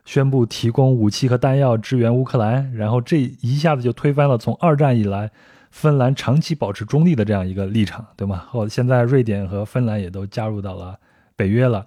[0.06, 5.30] 宣布提供武器和弹药支援乌克兰，然后这一下子就推翻了从二战以来
[5.72, 8.46] 芬兰长期保持中立的这样一个立场，对吗？
[8.50, 10.98] 后现在瑞典和芬兰也都加入到了
[11.36, 11.86] 北约了。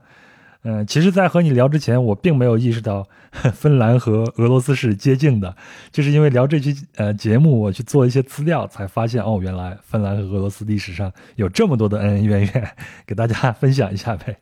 [0.71, 3.09] 嗯，其实，在和你聊之前，我并没有意识到
[3.55, 5.57] 芬兰和俄罗斯是接近的，
[5.91, 12.71] 就是因为聊这期呃节目，我去做一些资料，才发现哦，原来芬兰和俄罗斯历史上有这么多的恩恩怨怨，
[13.07, 14.37] 给大家 分享一下呗。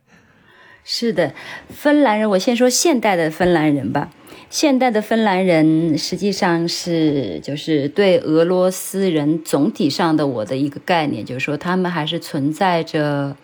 [0.83, 1.33] 是的，
[1.69, 4.09] 芬兰人，我先说现代的芬兰人吧。
[4.49, 13.37] 现代的芬兰人实际上是就是对俄罗斯人总体上的我的一个概念，就是说他们还是存在着。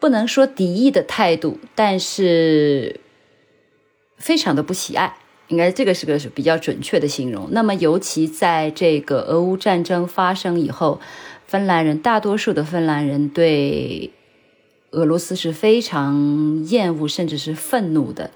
[0.00, 3.00] 不能说敌意的态度，但是
[4.16, 5.16] 非常的不喜爱，
[5.48, 7.48] 应该这个是个比较准确的形容。
[7.50, 11.00] 那么，尤其在这个俄乌战争发生以后，
[11.46, 14.10] 芬兰人大多数的芬兰人对
[14.90, 18.30] 俄罗斯是非常厌恶甚至是愤怒的。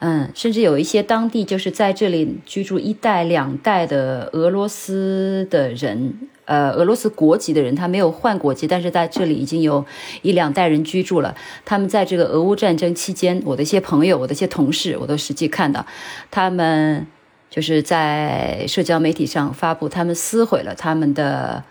[0.00, 6.14] 嗯，甚至有一些当地就是在这里居住一代两代的俄罗斯的人，
[6.46, 9.84] 呃，俄罗斯国籍的人，他没有换国籍，但是在这里已经有
[10.22, 11.36] 一两代人居住了。
[11.66, 15.84] 他们在这个俄乌战争期间，我的一些朋友，我的一些同事，我都实际看到，
[16.30, 17.06] 他们
[17.50, 21.62] 就是在社交媒体上发布，他们撕毁了他们的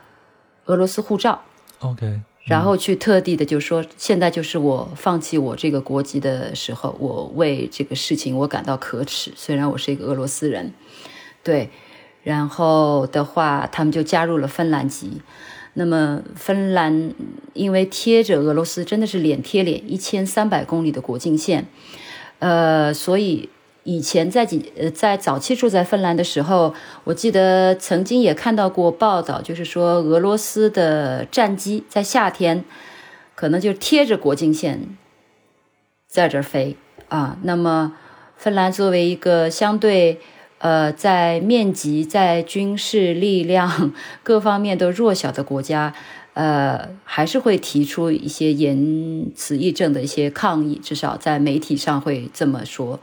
[0.66, 1.42] 俄罗斯护照。
[1.80, 2.22] OK。
[2.50, 9.32] 然后去特地的就说，现在就是我放弃我这个国籍的时候，我为这个事情我感到可耻。
[9.36, 10.74] 虽然我是一个俄罗斯人，
[11.44, 11.70] 对，
[12.24, 15.22] 然后的话，他们就加入了芬兰籍。
[15.76, 17.14] 那么芬兰
[17.54, 21.68] 因为贴着俄罗斯，真的是脸贴脸，一千三百公里的国境线，
[22.40, 23.50] 呃，所以。
[23.90, 26.76] 以前在几呃在早期住在芬兰的时候，
[27.06, 32.64] 我记得曾经也看到过报道，就是说俄罗斯的战机在夏天
[33.34, 34.96] 可能就贴着国境线
[36.08, 36.78] 在这儿飞
[37.08, 37.36] 啊。
[37.42, 37.94] 那么
[38.38, 40.20] 芬兰作为一个相对
[40.60, 45.96] 呃在面积、在军事力量各方面都弱小的国家，
[46.36, 53.00] 呃还是会提出一些言辞义正的一些抗议，至少在媒体上会这么说。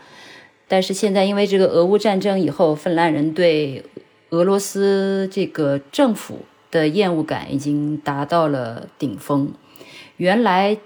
[0.69, 3.85] 但是现在，因为这个俄乌战争以后，芬兰人对
[4.31, 6.41] 俄罗斯这个政府
[6.71, 9.53] 的厌恶感已经达到了顶峰。
[10.17, 10.79] 原来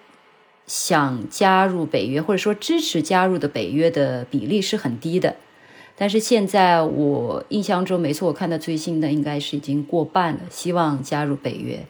[0.66, 5.36] 想加入北约或者说支持加入的北约的比例是很低的，
[5.96, 11.86] 但是现在我印象中，没错，我看到最新的应该是已经过半了，希望加入北约，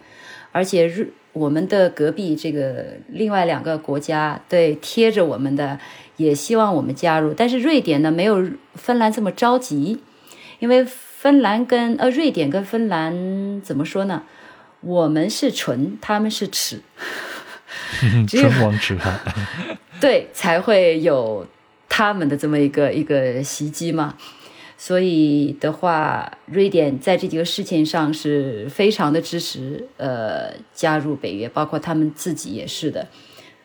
[0.53, 1.12] 而且日。
[1.33, 5.78] 我们的隔壁这个另外两个国家，对贴着我们的，
[6.16, 7.33] 也希望我们加入。
[7.33, 10.03] 但是瑞典呢，没有芬兰这么着急，
[10.59, 14.22] 因为芬兰跟呃瑞典跟芬兰怎么说呢？
[14.81, 16.81] 我们是唇，他们是齿，
[18.26, 19.20] 唇亡齿寒，
[20.01, 21.47] 对，才会有
[21.89, 24.16] 他们的这么一个一个袭击嘛。
[24.83, 33.07] 所以的话，瑞典在这几个事情上是非常的支持，呃，加入北约，包括他们自己也是的。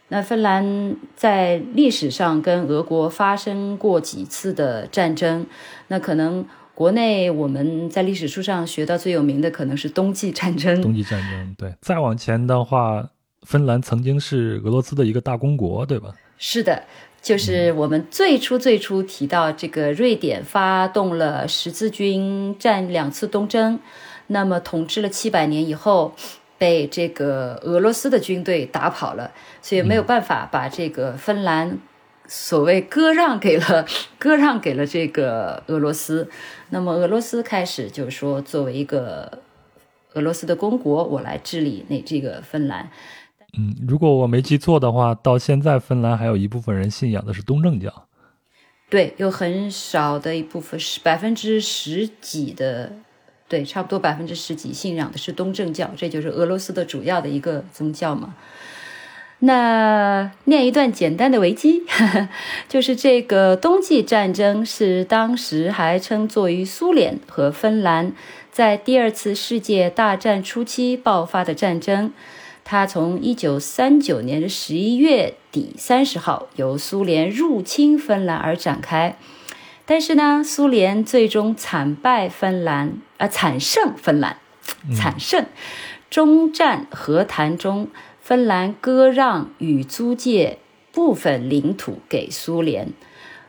[0.09, 5.47] 那芬兰在历史上跟俄国发生过几次的战争，
[5.87, 10.81] 那可能国内我们在历史书上学到最有名的可能是冬季战争。
[10.81, 11.73] 冬季战争，对。
[11.79, 13.09] 再往前的话，
[13.43, 16.13] 芬兰曾经是俄罗斯的一个大公国，对吧？
[16.37, 16.83] 是的。
[17.25, 23.79] 就是我们最初最初提到这个瑞典发动了十字军战两次东征，
[24.27, 26.13] 那么统治了七百年以后，
[26.59, 31.79] 被这个俄罗斯的军队打跑了，所以没有办法把这个芬兰
[32.27, 33.87] 所谓割让给了
[34.19, 36.29] 割让给了这个俄罗斯，
[36.69, 39.39] 那么俄罗斯开始就是说作为一个
[40.13, 42.91] 俄罗斯的公国，我来治理那这个芬兰。
[43.57, 48.07] 嗯，如果我没记错的话，到现在芬兰还有一部分人信仰的是东正教。
[48.89, 52.93] 对，有很少的一部分是百分之十几的，
[53.47, 58.35] 对，差不多百分之十几信仰的是东正教，这就是俄罗斯的主要的一个宗教嘛。
[59.39, 61.83] 那念一段简单的维基，
[62.69, 68.13] 就是这个冬季战争是当时还称作于苏联和芬兰
[68.51, 72.13] 在第二次世界大战初期爆发的战争。
[72.67, 79.19] 它从一九三九年的十一月底三十号由苏联入侵芬兰而展开，
[79.85, 84.39] 但是呢，苏联最终惨败芬兰，啊，惨胜芬兰，
[84.95, 85.45] 惨胜。
[86.09, 87.87] 中战和谈中，
[88.19, 90.57] 芬兰割让与租借
[90.91, 92.91] 部分领土给苏联，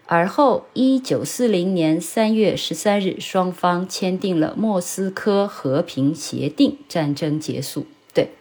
[0.04, 7.86] 而后一九四零年三月十三日，双方签订了莫斯科和平协定，战争结束。
[8.12, 8.32] 对。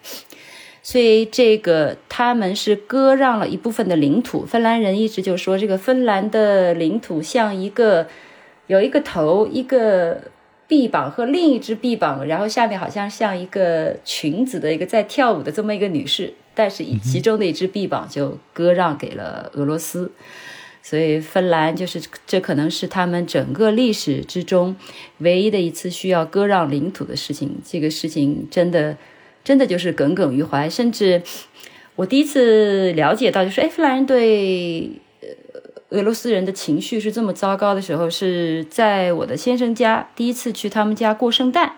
[0.88, 4.46] 所以这个他们是割让了一部分的领土。
[4.46, 8.06] 芬兰人一直就说，这个芬兰的领土像一个
[8.68, 10.22] 有一个头，一个
[10.68, 20.12] 臂膀和另一只臂膀，然后下面好像像一个裙子的一个在跳舞的这么一个女士，但是其中的一只臂膀就割让给了俄罗斯。
[20.84, 24.76] 所以芬兰就是这可能是他们整个历史之中
[25.18, 27.58] 唯一的一次需要割让领土的事情。
[27.66, 28.96] 这个事情真的。
[29.46, 31.22] 真的就是耿耿于怀，甚至
[31.96, 34.92] 我第一次了解到，就是哎，芬兰人对
[35.90, 41.74] 俄罗斯人的情绪是这么糟糕的时候，是在我的先生家第一次去他们家过圣诞。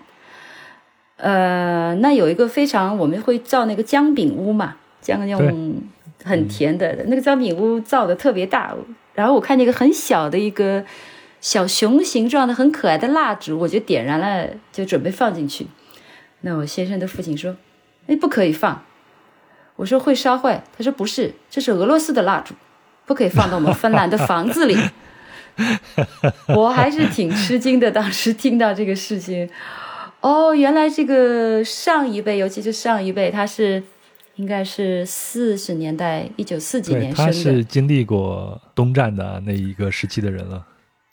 [1.18, 5.82] 呃，那有一个非常，我们会造那个姜饼屋嘛，姜那种
[6.24, 8.74] 很甜的那个姜饼屋造的特别大，
[9.14, 10.86] 然后我看见一个很小的一个
[11.42, 15.68] 小熊形状的很可爱的蜡烛，我就点燃了，就准备放进去。
[16.42, 17.56] 那我先生的父亲说
[18.08, 18.84] ：“哎，不可以放。”
[19.78, 22.54] 我说：“会烧坏。”他说：“不是，这是俄罗斯的蜡烛。”
[23.06, 24.76] 不可以放到我们芬兰的房子里。
[26.50, 29.50] 我还是挺吃惊的，当时听到这个事情，
[30.20, 33.82] 哦，原来这个上一辈，尤其是上一辈，他是
[34.36, 40.68] 应该是四十年代，一九四几年生的，他是经历过东战的那一个时期的人了。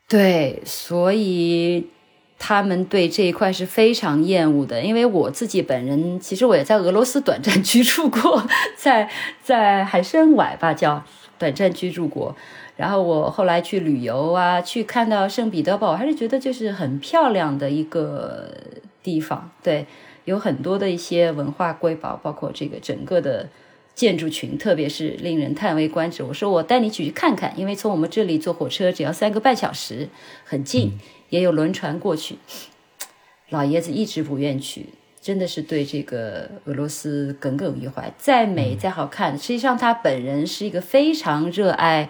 [0.09, 1.87] 对，所以
[2.47, 4.83] 他们对这一块是非常厌恶的。
[4.83, 9.09] 因为我自己本人，其实我也在俄罗斯短暂居住过， 在
[9.43, 11.03] 在海参崴吧，叫
[11.39, 12.37] 短暂居住过。
[12.77, 18.53] 然后我后来去旅游啊，去看到圣彼得堡，我还是觉得就是很漂亮的一个
[19.03, 19.51] 地方。
[19.63, 19.87] 对，
[20.27, 23.49] 有很多的一些文化瑰宝，包括这个整个的
[23.95, 26.23] 建筑群，特别是令人叹为观止。
[26.23, 30.11] 我说我带你去看看，因为从我们这里坐火车只要三个半小时，
[30.45, 30.99] 很近，
[31.31, 32.37] 也有轮船过去。
[33.51, 34.87] 老爷子一直不愿去，
[35.21, 38.13] 真的是对这个俄罗斯耿耿于怀。
[38.19, 42.09] 再美再好看，实际上他本人是一个非常热爱。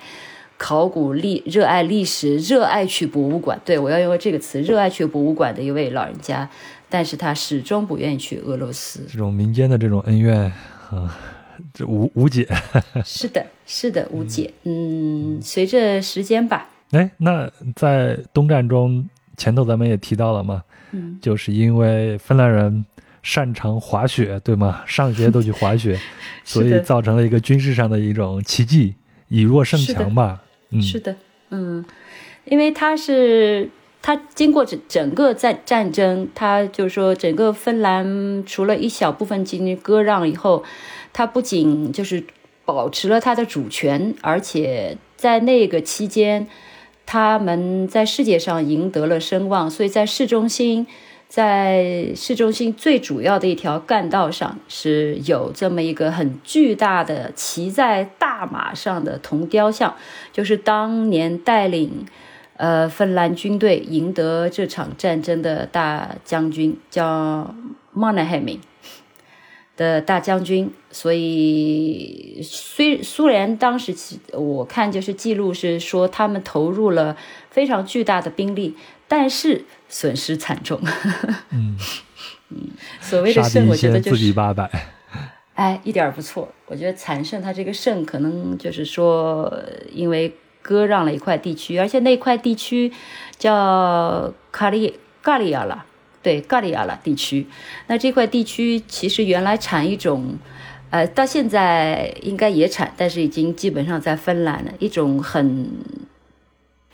[0.56, 3.60] 考古历热爱历史，热爱去博物馆。
[3.64, 6.48] 对我要用这个词，热爱去博物馆的一位老人家，
[6.88, 9.00] 但是他始终不愿意去俄罗斯。
[9.10, 10.52] 这种民间的这种恩怨
[10.90, 11.18] 啊，
[11.74, 12.48] 这无无解。
[13.04, 14.54] 是的，是的，无解。
[14.62, 16.70] 嗯，随着时间吧。
[16.94, 22.84] 哎，那在东战中，前头咱们也提到了嘛，嗯，就是因为芬兰人
[23.22, 24.82] 擅长滑雪，对吗？
[24.86, 25.98] 上学都去滑雪，
[26.44, 28.94] 所以造成了一个军事上的一种奇迹，
[29.28, 30.42] 以弱胜强吧。
[30.80, 31.16] 是的，
[31.50, 31.84] 嗯，
[32.44, 33.68] 因为他是
[34.02, 40.62] 他经过整整个战战争，他就是说整个芬兰除了一小部分进行割让以后，
[41.12, 42.22] 他不仅就是
[42.64, 46.46] 保持了他的主权，而且在那个期间，
[47.06, 50.86] 他们在世界上赢得了声望，所以在市中心。
[51.26, 59.96] 在市中心最主要的一条干道上，是有这么一个很巨大的骑在大马上的铜雕像，
[60.32, 62.06] 就是当年带领
[62.56, 67.52] 呃芬兰军队赢得这场战争的大将军，叫
[67.94, 68.48] m o n a h e m
[69.76, 70.72] 的大将军。
[70.90, 73.94] 所以，虽苏联当时
[74.32, 77.16] 我看就是记录是说，他们投入了
[77.50, 78.76] 非常巨大的兵力。
[79.06, 80.80] 但是损失惨重。
[81.50, 81.76] 嗯
[82.48, 82.68] 嗯，
[83.00, 84.68] 所谓的胜，我觉得就是八百。
[85.54, 86.48] 哎，一点儿不错。
[86.66, 89.52] 我觉得惨胜，它这个胜可能就是说，
[89.92, 92.90] 因为割让了一块地区，而且那块地区
[93.38, 95.84] 叫卡利咖利亚了，
[96.24, 97.46] 对，咖利亚拉地区。
[97.86, 100.36] 那这块地区其实原来产一种，
[100.90, 105.70] 呃，到现在应该也产，但是已经基本上在芬兰了，一种很。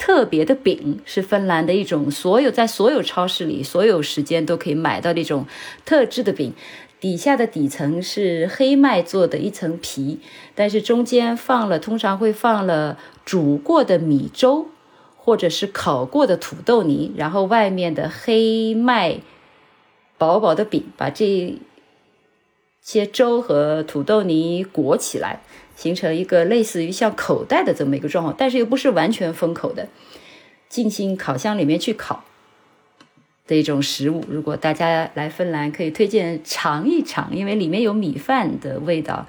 [0.03, 5.45] 特别的饼是芬兰的一种，所有在所有超市里，所有时间都可以买到的一种
[5.85, 6.55] 特制的饼。
[6.99, 10.18] 底下的底层是黑麦做的一层皮，
[10.55, 14.68] 但是中间放了，通常会放了煮过的米粥，
[15.23, 19.18] 或者是烤过的土豆泥，然后外面的黑麦
[20.18, 21.59] 薄薄的饼把这
[22.81, 25.41] 些粥和土豆泥裹起来。
[25.77, 29.89] 形成一个类似于像口袋的这么一个状况，但是又不是完全封口的，
[30.68, 32.23] 进行烤箱里面去烤
[33.47, 34.23] 的一种食物。
[34.29, 39.27] 如果大家来芬兰，可以推荐尝一尝，因为里面有米饭的味道，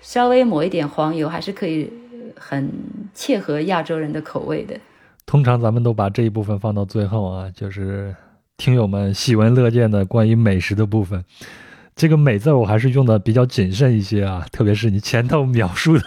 [0.00, 1.90] 稍微抹一点黄油，还是可以
[2.36, 2.70] 很
[3.12, 4.78] 切合亚洲人的口味的。
[5.28, 8.16] 通常咱们都把这一部分放到最后啊，就是
[8.56, 11.22] 听友们喜闻乐见的关于美食的部分。
[11.94, 16.04] 这个“美”字我还是用的比较谨慎一些啊，特别是你前头描述的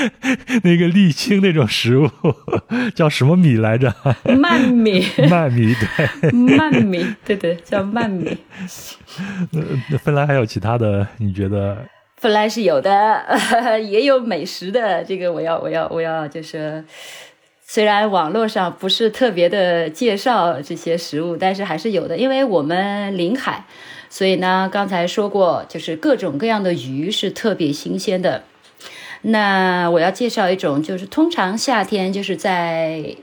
[0.64, 2.08] 那个沥青那种食物，
[2.94, 3.94] 叫什么米来着？
[4.40, 5.04] 曼米。
[5.28, 6.30] 曼米，对。
[6.30, 8.34] 曼米，对对，叫曼米。
[9.90, 11.06] 那芬兰还有其他的？
[11.18, 11.84] 你觉得？
[12.16, 13.26] 芬兰是有的，
[13.82, 15.04] 也有美食的。
[15.04, 16.82] 这个我要，我要，我要，就是
[17.74, 23.64] 虽然网络上不是特别的介绍这些食物，但是还是有的，因为我们临海。
[24.08, 28.44] 所以呢，刚才说过，就是各种各样的鱼是特别新鲜的。
[29.22, 33.16] 那我要介绍一种，就是通常夏天就是在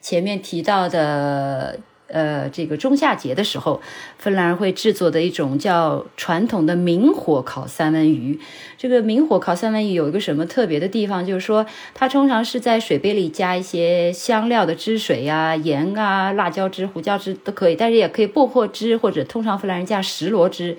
[0.00, 1.78] 前面提到的。
[2.12, 3.80] 呃，这个中夏节的时候，
[4.18, 8.38] 芬兰人会制作的一种叫传统的明火烤三文鱼。
[8.76, 11.24] 这个明火烤三文鱼有一个什么特别的地方？
[11.24, 20.76] 就是说，它通常是在水杯里加一些香料的汁水呀、盐啊、辣椒汁、胡椒汁都可以，但是也可以薄荷汁或者通常芬兰人加石螺汁。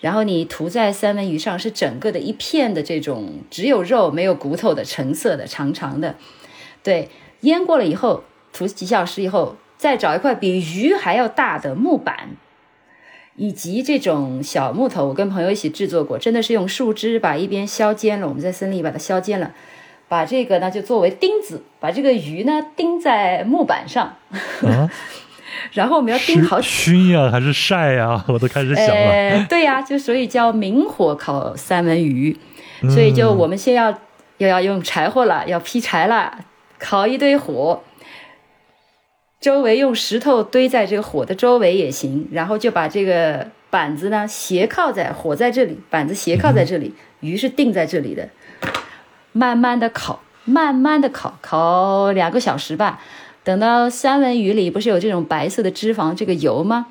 [0.00, 6.14] 然后你涂在三文鱼上，是整个的一片的这种只有肉没有骨头的橙色的长长的。
[6.82, 7.10] 对，
[7.40, 9.56] 腌过了以后，涂几小时以后。
[9.84, 12.30] 再找一块比鱼还要大的木板，
[13.36, 19.52] 以及这种小木头，我跟朋友一起制作过，真的是用树枝把一边削尖了，我们在森林里把它削尖了，
[20.08, 24.16] 把这个呢就作为钉子，把这个鱼呢钉在木板上，
[24.62, 24.90] 啊，
[25.72, 28.24] 然后我们要钉好熏呀还是晒呀？
[28.26, 28.94] 我都开始想了。
[28.94, 32.34] 呃，对呀、就所以叫明火烤三文鱼，
[32.88, 33.90] 所以就我们先要
[34.38, 36.38] 又要用柴火了，要劈柴了，
[36.78, 37.82] 烤一堆火，
[39.44, 48.30] 周围用石头堆在这个火的周围也行，然后就把这个板子呢斜靠在火在这里，板子斜靠在这里，鱼是定在这里的，
[49.32, 53.02] 慢慢的烤，慢慢的烤，烤两个小时吧。
[53.42, 56.86] 等到三文鱼里不是有这种白色的脂肪，这个油吗？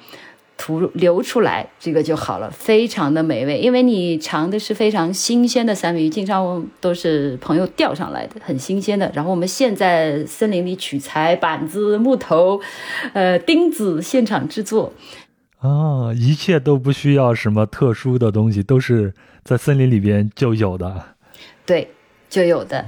[0.63, 3.59] 吐流出来，这个就好了，非常的美味。
[3.59, 9.11] 因为你尝的是非常新鲜的三文鱼，经常都是朋友钓上来的，很新鲜的。
[9.13, 12.61] 然后我们现在森林里取材，板子、木头，
[13.11, 14.93] 呃，钉子，现场制作。
[15.59, 21.03] 啊，一切都不需要什么特殊的东西，都是在森林里边就有的。
[21.65, 21.89] 对，
[22.33, 22.83] 就有的。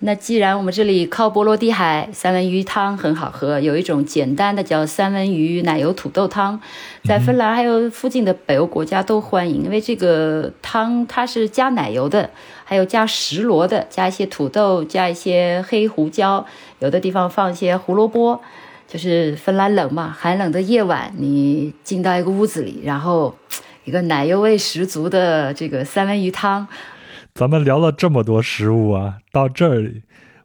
[0.00, 6.60] 那既然我们这里靠波罗的海，三文鱼汤很好喝，有一种简单的叫三文鱼奶油土豆汤，
[7.04, 12.30] 在芬兰还有附近的北欧国家都欢迎，因为这个汤它是加奶油的，
[12.64, 16.44] 还有加石螺的，加一些土豆，加一些黑胡椒，
[16.80, 18.40] 有的地方放一些胡萝卜。
[18.86, 23.36] 就是芬兰冷嘛，寒冷的夜晚，你进到一个屋子里，然后
[23.84, 26.66] 一个奶油味十足的这个三文鱼汤，
[27.38, 30.02] 咱们聊了这么多食物啊，到这里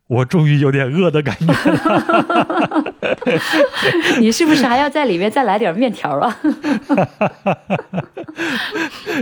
[0.08, 2.84] 我终于有点饿的感觉了。
[4.20, 6.40] 你是不是还要在里面再来点面条啊？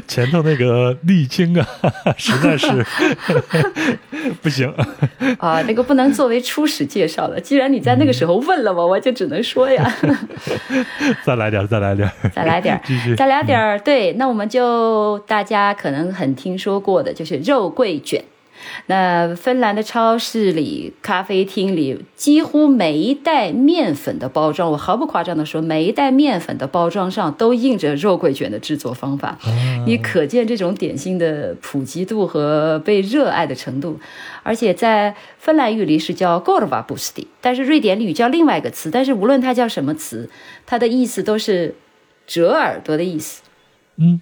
[0.07, 1.65] 前头那个沥青啊，
[2.17, 2.67] 实在是
[4.41, 4.73] 不行。
[5.37, 7.39] 啊，那个不能作为初始介绍了。
[7.39, 9.93] 既然你在那个时候问了我，我就只能说呀，
[11.23, 13.79] 再来点，再来点，再来点继续，再来点儿。
[13.79, 18.23] 对，那我们就大家可能很听说过的，就是肉桂卷。
[18.87, 29.37] 那芬兰的超市里、咖啡厅里，几乎每一袋面粉的包装，我毫不夸张的说，每一袋面粉的包装上都印着肉桂卷的制作方法。
[29.85, 33.99] 你可见这种点心的普及度和被热爱的程度。
[34.43, 38.89] 而且在芬兰语里是叫 g o r v a b u s t i 但是瑞典语叫另外一个词。
[38.89, 40.29] 但是无论它叫什么词，
[40.65, 41.75] 它的意思都是
[42.25, 43.43] 折耳朵的意思。
[43.97, 44.19] 嗯，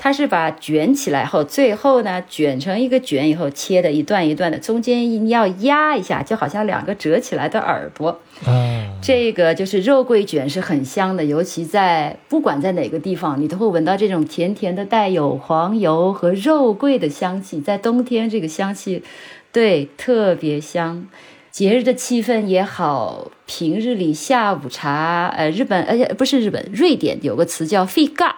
[0.00, 8.20] 它是把卷起来后，最后呢卷成一个卷以后切的一段一段的，中间要压一下，就好像两个折起来的耳朵。
[8.46, 17.60] 嗯，这个就是肉桂卷是很香的，尤其在不管在哪个地方，你都会闻到这种甜甜的带有黄油和肉桂的香气。
[17.60, 19.02] 在冬天，这个香气
[19.50, 21.08] 对特别香。
[21.50, 28.30] 节日的气氛也好，平日里下午茶，呃，日本，呃，不是日本，瑞典有个词叫 “figa”。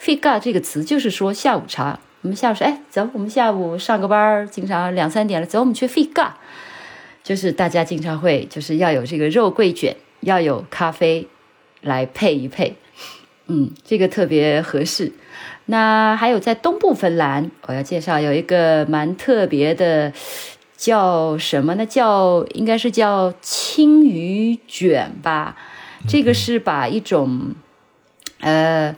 [0.00, 2.00] Figa 这个词就是说下午茶。
[2.22, 6.32] 我们下午说，哎，走，我们下午上个班儿，经常两三点了，走，我们去 figa。
[7.22, 11.28] 就是大家经常会就是要有这个肉桂卷，要有咖啡
[11.82, 12.76] 来配一配，
[13.46, 15.12] 嗯，这个特别合适。
[15.66, 20.12] 那还有在东部芬兰，我要介绍有一个蛮特别的，
[20.76, 21.86] 叫什么呢？
[21.86, 25.56] 叫应该是叫青鱼卷吧。
[26.08, 27.54] 这个是把一种
[28.40, 28.94] 呃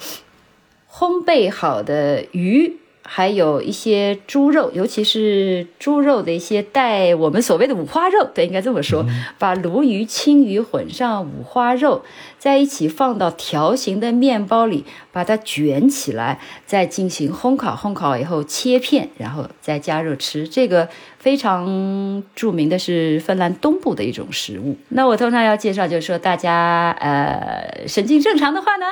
[1.02, 2.76] 烘焙好的鱼。
[3.04, 9.04] 还有一些猪肉，尤其是猪肉的一些带我们所谓的五花肉，对，应该这么说，
[9.40, 12.04] 把鲈鱼、青鱼混上五花肉
[12.38, 17.74] 在一起，放到条形的面包里，把它卷起来，再进行烘烤。
[17.74, 20.46] 烘烤以后切片，然后再加热吃。
[20.46, 20.88] 这个
[21.22, 24.76] 非常著名的是芬兰东部的一种食物。
[24.88, 28.86] 那我通常要介绍，就是说大家呃神经正常的话呢，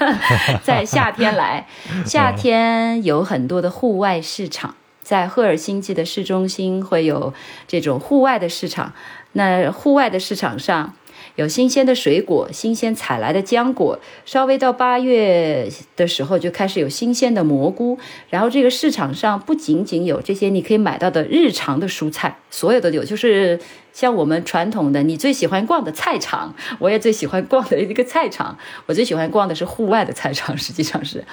[0.64, 1.66] 在夏天来，
[2.06, 7.34] 夏天有很多的户外市场，在赫尔辛基的市中心会有
[7.66, 8.94] 这种户外的市场。
[9.32, 10.94] 那户外的市场上
[11.38, 17.96] 有新鲜的水果，新鲜采来的浆果，稍微到八月的时候就开始有新鲜的蘑菇。
[18.28, 23.60] 然后这个市场上不仅仅有这些你可以买到的日常的蔬菜，所有的有，就是
[23.92, 28.58] 像我们传统的你最喜欢逛的菜场，我也最喜欢逛的一个菜场。
[28.86, 31.24] 我最喜欢逛的是户外的菜场， 实际上是。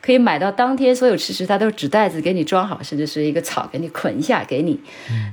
[0.00, 4.80] 可以买到当天所有吃食，它都是纸袋子给你装好，甚至是一个草给你捆一下给你。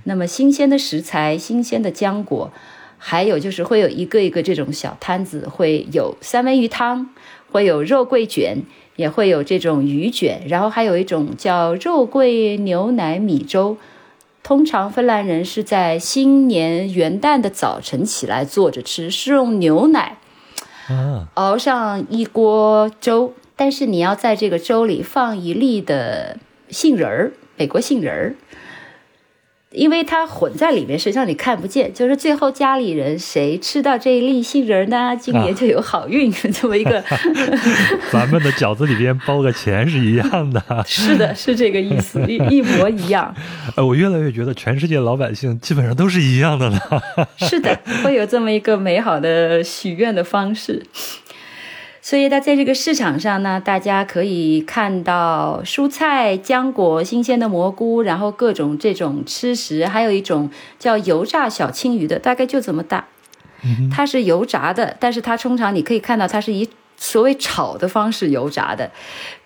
[0.05, 2.51] 那么新鲜的食材、新鲜的浆果，
[3.05, 7.09] 还有就是会有一个一个这种小摊子，会有三文鱼汤，
[7.51, 8.59] 会有肉桂卷，
[8.95, 13.75] 也会有这种鱼卷，然后还有一种叫肉桂牛奶米粥。
[14.41, 20.17] 通常芬兰人是在新年元旦的早晨起来做着吃，是用牛奶
[20.87, 23.33] 啊，熬上一锅粥。
[23.57, 26.37] 但是你要在这个粥里放一粒的
[26.69, 28.35] 杏仁儿，美国杏仁儿。
[29.73, 31.91] 因为它混在里面，实际上你看不见。
[31.93, 37.03] 就是最后家里人谁吃到这一粒杏仁呢，今年就有好运，这么一个。
[38.11, 40.61] 咱们的饺子里边包个钱是一样的。
[40.85, 43.33] 是的，是这个意思，一一模一样。
[43.75, 46.79] 呃，我越来越觉得全世界老百姓基本上都是一样的了。
[47.37, 50.83] 是的，会有这么一个美好的许愿的方式。
[52.05, 63.07] 所以，它在这个市场上呢，大家可以看到蔬菜、浆果、新鲜的蘑菇，然后各种这种吃食，还有一种叫油炸小青鱼的，大概就这么大。
[63.89, 68.91] 它是油炸的，但是它通常你可以看到它是以所谓炒的方式油炸的。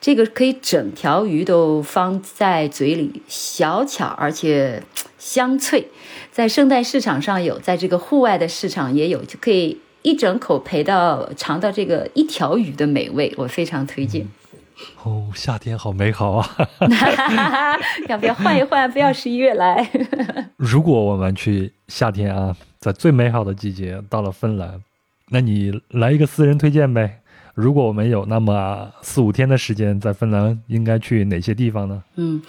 [0.01, 4.81] 这个可以整条鱼都放在嘴里，小巧而且
[5.19, 5.91] 香脆。
[6.31, 9.77] 在圣诞市场上有，在这个户外的市场也有，就可以。
[10.07, 14.25] 一整口陪到尝到这个一条鱼的美味，我非常推荐。
[15.03, 16.47] 哦，夏天好美好啊！
[18.07, 18.89] 要不要换一换？
[18.89, 19.85] 不要十一月来。
[20.55, 24.81] 如果我们去夏天啊，在最美好的季节到了芬兰，
[25.29, 27.19] 那你来一个私人推荐呗？
[27.53, 32.01] 如果我们有那么四五天的时间在芬兰，应该去哪些地方呢？
[32.15, 32.41] 嗯。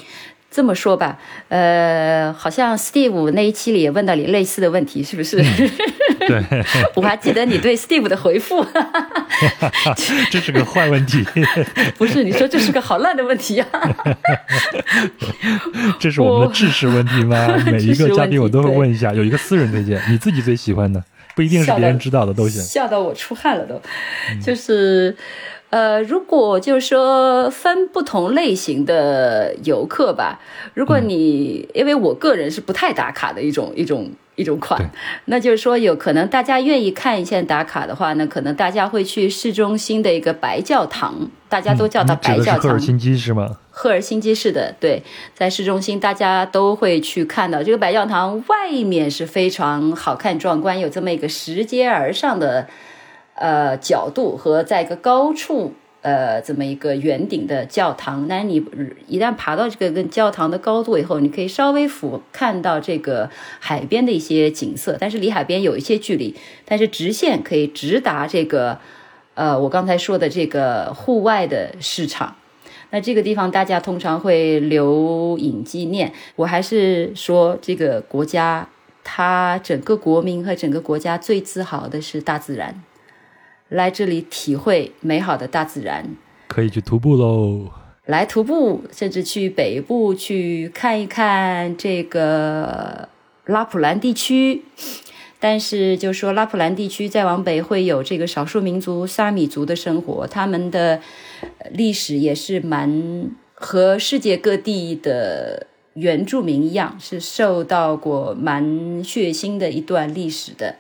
[0.50, 5.36] 这么说吧，呃，好像 Steve 那一期里也问到你类似的问题，是不是？
[6.26, 6.42] 对，
[6.96, 8.66] 我还记得你对 Steve 的回复。
[10.30, 11.24] 这是个坏问题。
[11.96, 13.66] 不是，你说这是个好烂的问题呀？
[15.98, 17.56] 这是我们的知识问题吗？
[17.66, 21.02] 每一个嘉宾我都会问一下，有一个私人推荐，你自己最喜欢的，
[21.34, 22.62] 不一定是别人知道的都行。
[22.62, 23.80] 笑到我出汗了都，
[24.42, 25.16] 就是。
[25.70, 30.40] 呃，如果就是说分不同类型的游客吧，
[30.72, 34.90] 如果你因为我个人是不太打卡的一种一种一种款，
[35.26, 42.60] 那就是说有可能大家愿意看一下打卡的话，呢可能大家会去市中心的一个白教堂，大家都叫它白教堂。
[42.60, 43.58] 赫尔辛基是吗？
[43.70, 45.02] 赫尔辛基是的，对，
[45.34, 52.66] 在市中心大家都会去看到这个白教堂，外面是非常好看壮观，有这么一个拾阶而上的。
[53.41, 55.72] 呃，角度和在一个高处，
[56.03, 58.57] 呃，这么一个圆顶的教堂，那你
[59.07, 63.30] 一旦爬到这个跟教堂的高度以后，你可以稍微俯看到这个
[63.61, 66.34] 海边的一些景色，但是离海边有一些距离，
[66.64, 68.80] 但是直线可以直达这个，
[69.34, 72.34] 呃，我刚才说的这个户外的市场。
[72.91, 76.12] 那这个地方大家通常会留影纪念。
[76.36, 78.68] 我还是说，这个国家，
[79.05, 82.82] 它整个国民和整个国家最自豪的是大自然。
[83.68, 86.16] 来这里体会美好的大自然，
[86.48, 87.70] 可以去徒步喽。
[88.06, 93.08] 来徒步，甚至去北部去看一看这个
[93.44, 94.64] 拉普兰地区。
[95.38, 101.00] 但是，就说拉普兰地区再往北会有这个少数民族萨米族的生活，他们的
[101.70, 110.76] 历史也是蛮和世界各地的原住民一样，是受到过蛮血腥的一段历史的。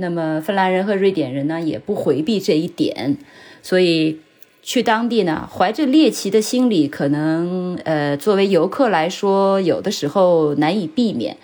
[0.00, 3.18] 那么，芬兰人和瑞典人呢，也不回避这一点，
[3.62, 4.18] 所以
[4.62, 11.36] 去当地呢，怀着猎奇的心理，可能呃，作为游客来说，有的时候难以避免，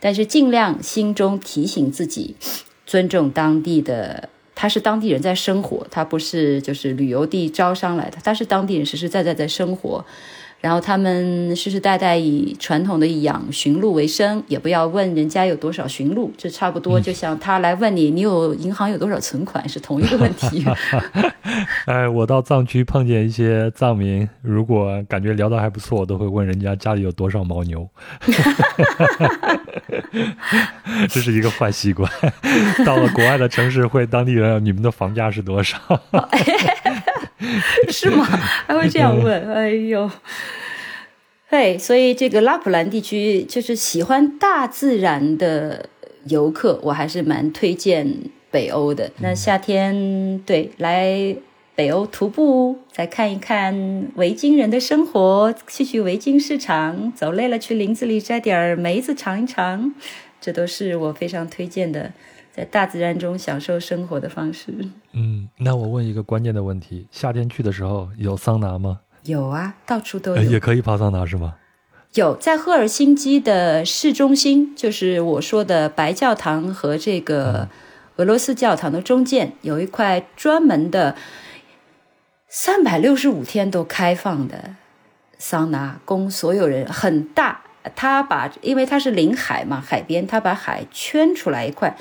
[0.00, 2.34] 但是尽量心中提醒自己，
[2.84, 10.04] 尊重当地的，他是当地人在生活，他不是就是旅游地招商来的，他是当地人实实在在在生活。
[10.60, 20.64] 然后他们世世代代以传统的养驯鹿为生，也不要问人家有多少驯鹿，这差不多就像他来问你，你有银行有多少存款是同一个问题。
[21.86, 27.88] 哎，我到藏区碰见一些藏民，如果感觉聊得还不错，我都会问人家家里有多少牦牛。
[31.08, 32.10] 这是一个坏习惯。
[32.84, 35.78] 到了国外的城市，会当地人你们的房价是多少？
[37.88, 38.24] 是吗？
[38.66, 39.52] 还会这样问？
[39.54, 40.10] 哎呦，
[41.48, 45.88] 嘿，所以这个拉普兰地区就是喜欢大自然的
[46.26, 48.14] 游客，我还是蛮推荐
[48.50, 49.10] 北欧的。
[49.18, 51.34] 那夏天对来
[51.74, 59.94] 北欧徒步，再看一看维京人的生活，去去维京市场，走累了去林子里摘点梅子尝一尝，
[60.40, 62.12] 这都是我非常推荐的。
[62.60, 64.66] 在大自然中享受生活的方式。
[65.12, 69.00] 嗯，那我问一个关键的问题：夏天去的时候有桑拿吗？
[69.22, 70.42] 有啊，到处都有。
[70.42, 71.54] 也可以泡桑拿是吗？
[72.12, 77.70] 有，在赫尔辛基的市中心，就是我说的白教堂和这个
[78.16, 81.16] 俄罗斯教堂的中间，有一块专门的
[82.46, 84.76] 三百六十五天都开放的
[85.38, 87.62] 桑拿，供所有人，很大。
[87.96, 91.96] 他把，因为它是临海嘛，海边，他把海圈出来一块。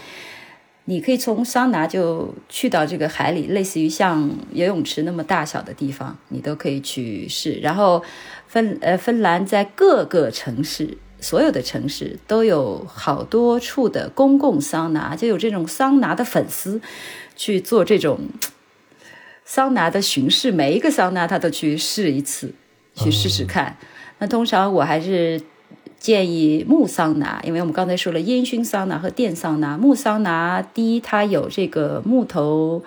[0.90, 7.60] 你可以从桑拿就去到这个海里，类似于像游泳池那么大小的地方，你都可以去试。
[7.62, 8.04] 然后
[8.48, 16.82] 芬呃芬兰在各个城市所有的城市都有好多处的公共桑拿，就有这种桑拿的粉丝
[17.36, 18.22] 去做这种
[19.46, 22.56] 桑拿的巡视，每一个桑拿他都去试一次，
[22.96, 23.78] 去试试看。
[24.18, 25.40] 那通常我还是
[26.00, 29.78] 建议木桑拿，因为我们刚才说了烟熏桑拿和电桑拿。
[29.78, 32.82] 木桑拿第一，它有这个木头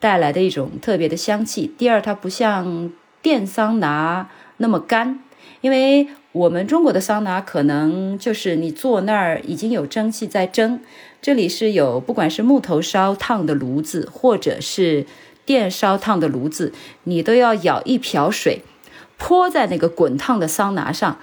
[0.00, 2.90] 带来的一种特别的香气；第二，它不像
[3.22, 5.20] 电桑拿那么干，
[5.60, 10.80] 因为我们中国的桑拿可能就是你坐那儿已经有蒸汽在蒸，
[11.22, 15.06] 这里是有不管是木头烧烫的炉子，或者是
[15.46, 16.72] 电烧烫的炉子，
[17.04, 18.62] 你都要舀一瓢水。
[19.16, 21.18] 泼在那个滚烫的桑拿上，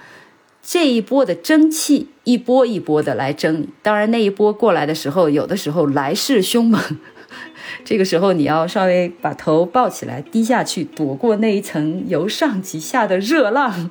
[0.64, 3.68] 这一波的蒸汽一波一波的来蒸你。
[3.82, 6.80] 当然，那一波过来的时候，有的时候来势凶猛，
[7.84, 13.90] 这个时候你要稍微把头抱起来，低下去，躲过那一层由上及下的热浪。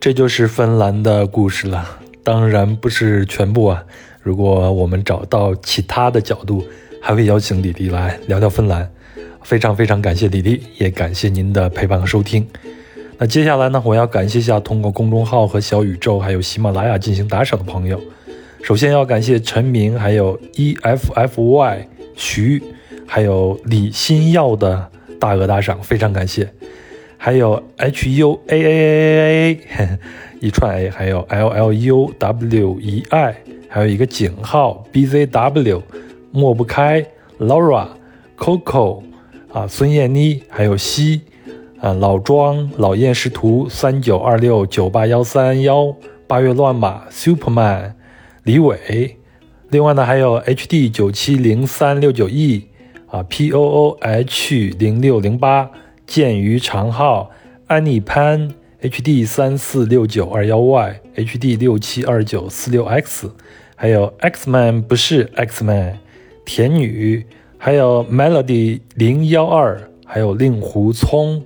[0.00, 3.82] 这就是芬兰的故事了，当然不是全部啊。
[4.22, 6.62] 如果我们找到其他的角度。
[7.06, 8.90] 还会邀请李迪来聊聊芬兰，
[9.44, 12.44] 非常非常感谢李丽，也感谢您的陪伴和收听。
[13.18, 18.00] 那接下来呢，我要感谢一下通过公众号和小宇宙还有喜马拉雅进行打赏的朋友。
[18.62, 21.86] 首先要感谢陈明，还有 E F F Y
[22.16, 22.60] 徐，
[23.06, 24.90] 还有李新耀的
[25.20, 26.48] 大额打赏，非常感谢。
[27.16, 29.98] 还有 H U A A A A A
[30.40, 33.34] 一串 A，还有 L L U W E I，
[33.68, 35.82] 还有一个井号 B Z W。
[36.32, 37.06] 抹不开
[37.38, 39.00] ，Laura，Coco，
[39.54, 41.20] 啊，孙燕妮，还有西，
[41.78, 45.94] 啊，老庄，老燕识图，三九二六九八幺三幺，
[46.26, 47.92] 八月乱马，Superman，
[48.42, 49.16] 李伟，
[49.70, 52.66] 另外呢还有 HD 九七零三六九 E，
[53.06, 55.70] 啊，POOH 零六零八，
[56.04, 57.30] 剑鱼长号，
[57.68, 58.52] 安妮潘
[58.82, 63.30] ，HD 三四六九二幺 Y，HD 六七二九四六 X，
[63.76, 65.98] 还有 Xman 不是 Xman。
[66.44, 67.24] 甜女，
[67.64, 71.42] 还有 Melody 零幺二，还有令狐聪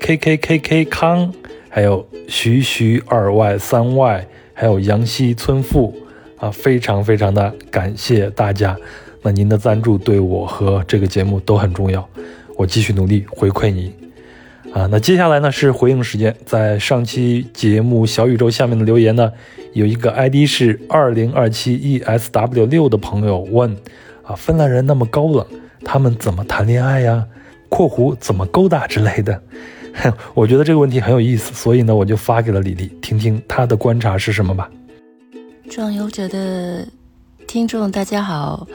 [0.00, 1.32] ，K K K K 康，
[1.68, 5.94] 还有徐徐二 Y 三 Y，还有杨希村妇
[6.36, 8.76] 啊，非常非常的感谢大家。
[9.22, 12.08] 那您的赞助对我和这个节目都很重要，
[12.56, 13.92] 我继续努力回馈你
[14.72, 14.88] 啊。
[14.90, 19.32] 那接下来呢是回应时间，在上期节目小宇宙下面的留言呢，
[19.74, 23.76] 有一个 ID 是二零二七 ESW 六的朋友问。
[24.24, 25.44] 啊，芬兰人那么高冷，
[25.84, 27.26] 他们怎么谈恋爱呀
[27.68, 29.42] ？（括弧怎么勾搭之类的？）
[30.32, 34.70] 我觉得这个问题很有意思，所以呢，我就发给了李丽，听听她的观察是什么吧。
[35.68, 36.86] 壮游者的
[37.46, 38.66] 听众大家好，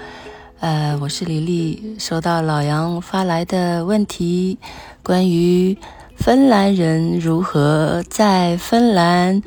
[0.59, 4.59] 呃，我是李丽，收到老杨发来的问题，
[5.01, 5.77] 关于
[6.17, 9.41] 芬兰人如何在芬兰，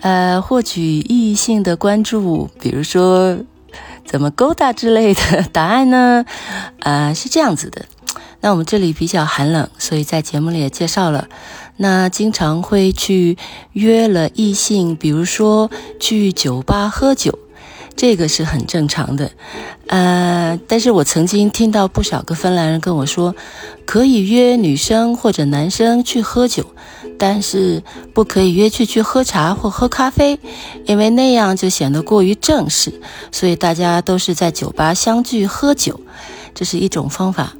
[0.00, 3.36] 呃，获取异性的关注，比如说。
[4.04, 6.24] 怎么勾搭之类的 答案呢？
[6.80, 7.84] 啊，是这样子的。
[8.40, 11.28] 那我们这里比较寒冷，所以在节目里也介绍了。
[11.76, 13.36] 那经常会去
[13.72, 17.38] 约了异性，比如说去酒吧喝酒，
[17.96, 19.30] 这个是很正常的。
[19.88, 23.34] 呃，但是我曾经听到不少个芬兰人跟我说，
[23.84, 26.64] 可以约女生或者男生去喝酒。
[27.22, 27.82] 但是
[28.14, 30.40] 不可以约去去喝茶或喝咖啡，
[30.86, 32.98] 因为那样就显得过于正式。
[33.30, 36.00] 所以大家都是在酒吧相聚喝酒，
[36.54, 37.52] 这是一种方法。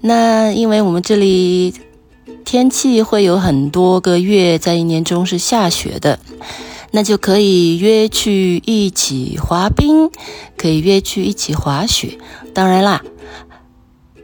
[0.00, 1.74] 那因为我们这里
[2.44, 6.20] 天气会有很多个月在一年中是下雪的，
[6.92, 10.08] 那就可以约去一起滑冰，
[10.56, 12.16] 可以约去一起滑雪。
[12.54, 13.02] 当然啦。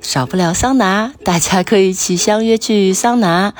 [0.06, 3.52] 少不了桑拿，大家可以一起相约去桑拿。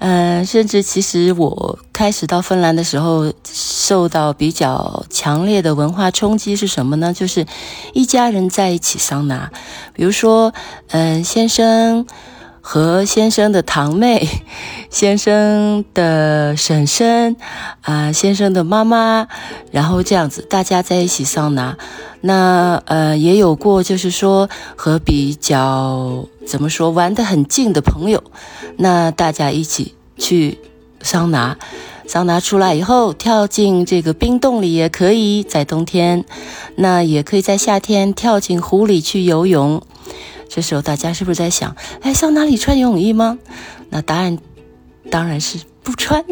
[0.00, 7.12] 嗯，甚至其实我开始到芬兰的时候，受到比较强烈的文化冲击是什么呢？
[7.12, 7.46] 就是
[7.92, 9.52] 一家人在一起桑拿，
[9.92, 10.52] 比如说，
[10.88, 12.04] 嗯，先生。
[12.62, 14.26] 和先生的堂妹，
[14.88, 17.36] 先生的婶婶，
[17.82, 19.26] 啊，先生的妈妈，
[19.72, 21.76] 然后这样子大家在一起桑拿。
[22.20, 28.22] 那呃也有过，就是说和比较怎么说玩得很近的朋友，
[28.76, 30.58] 那大家一起去
[31.02, 31.58] 桑拿，
[32.06, 36.24] 桑拿出来以后跳进这个冰洞里也可以，在冬天，
[36.76, 39.82] 那也可以在夏天跳进湖里去游泳。
[40.54, 43.38] 这时候大家是不是在想，哎，桑拿里穿游泳衣吗？
[43.88, 44.36] 那答案
[45.10, 46.22] 当然是不穿。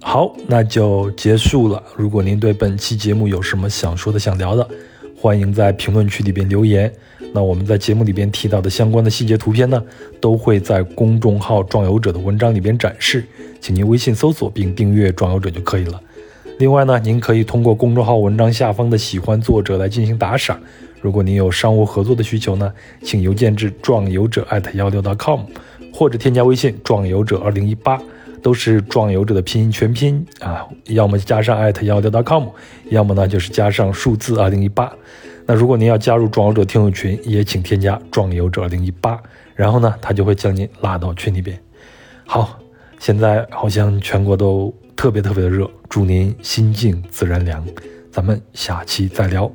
[0.00, 1.80] 好，那就结束了。
[1.94, 4.68] 如果您对本期节目有什么想说的、想聊的，
[5.16, 6.92] 欢迎在评论区里边留言。
[7.32, 9.80] 那我们在节目里边提到的相关的细节图片呢，
[10.20, 13.24] 都会在公众号“壮游者”的文章里边展示，
[13.60, 16.02] 请您微信搜索并订阅“壮游者”就可以了。
[16.58, 20.58] 另外呢，您可以通过公众号文章下方的“喜欢作者”来进行打赏。
[21.00, 25.42] 如果您有商务合作的需求呢，请邮件至壮游者艾特幺六 .com，
[25.94, 27.96] 或者添加微信“壮游者二零一八”，
[28.42, 32.48] 都是壮游者的拼音全拼啊，要么加上艾特幺六 .com，
[32.90, 34.92] 要么呢就是加上数字二零一八。
[35.46, 39.16] 那如果您要加入壮游者听友群，也请添加壮游者二零一八，
[39.54, 41.56] 然后呢，他就会将您拉到群里边。
[42.26, 42.58] 好，
[42.98, 47.64] 现在好像全国都特别特别的热，祝您心静自然凉。
[48.10, 49.48] 咱们下期再聊。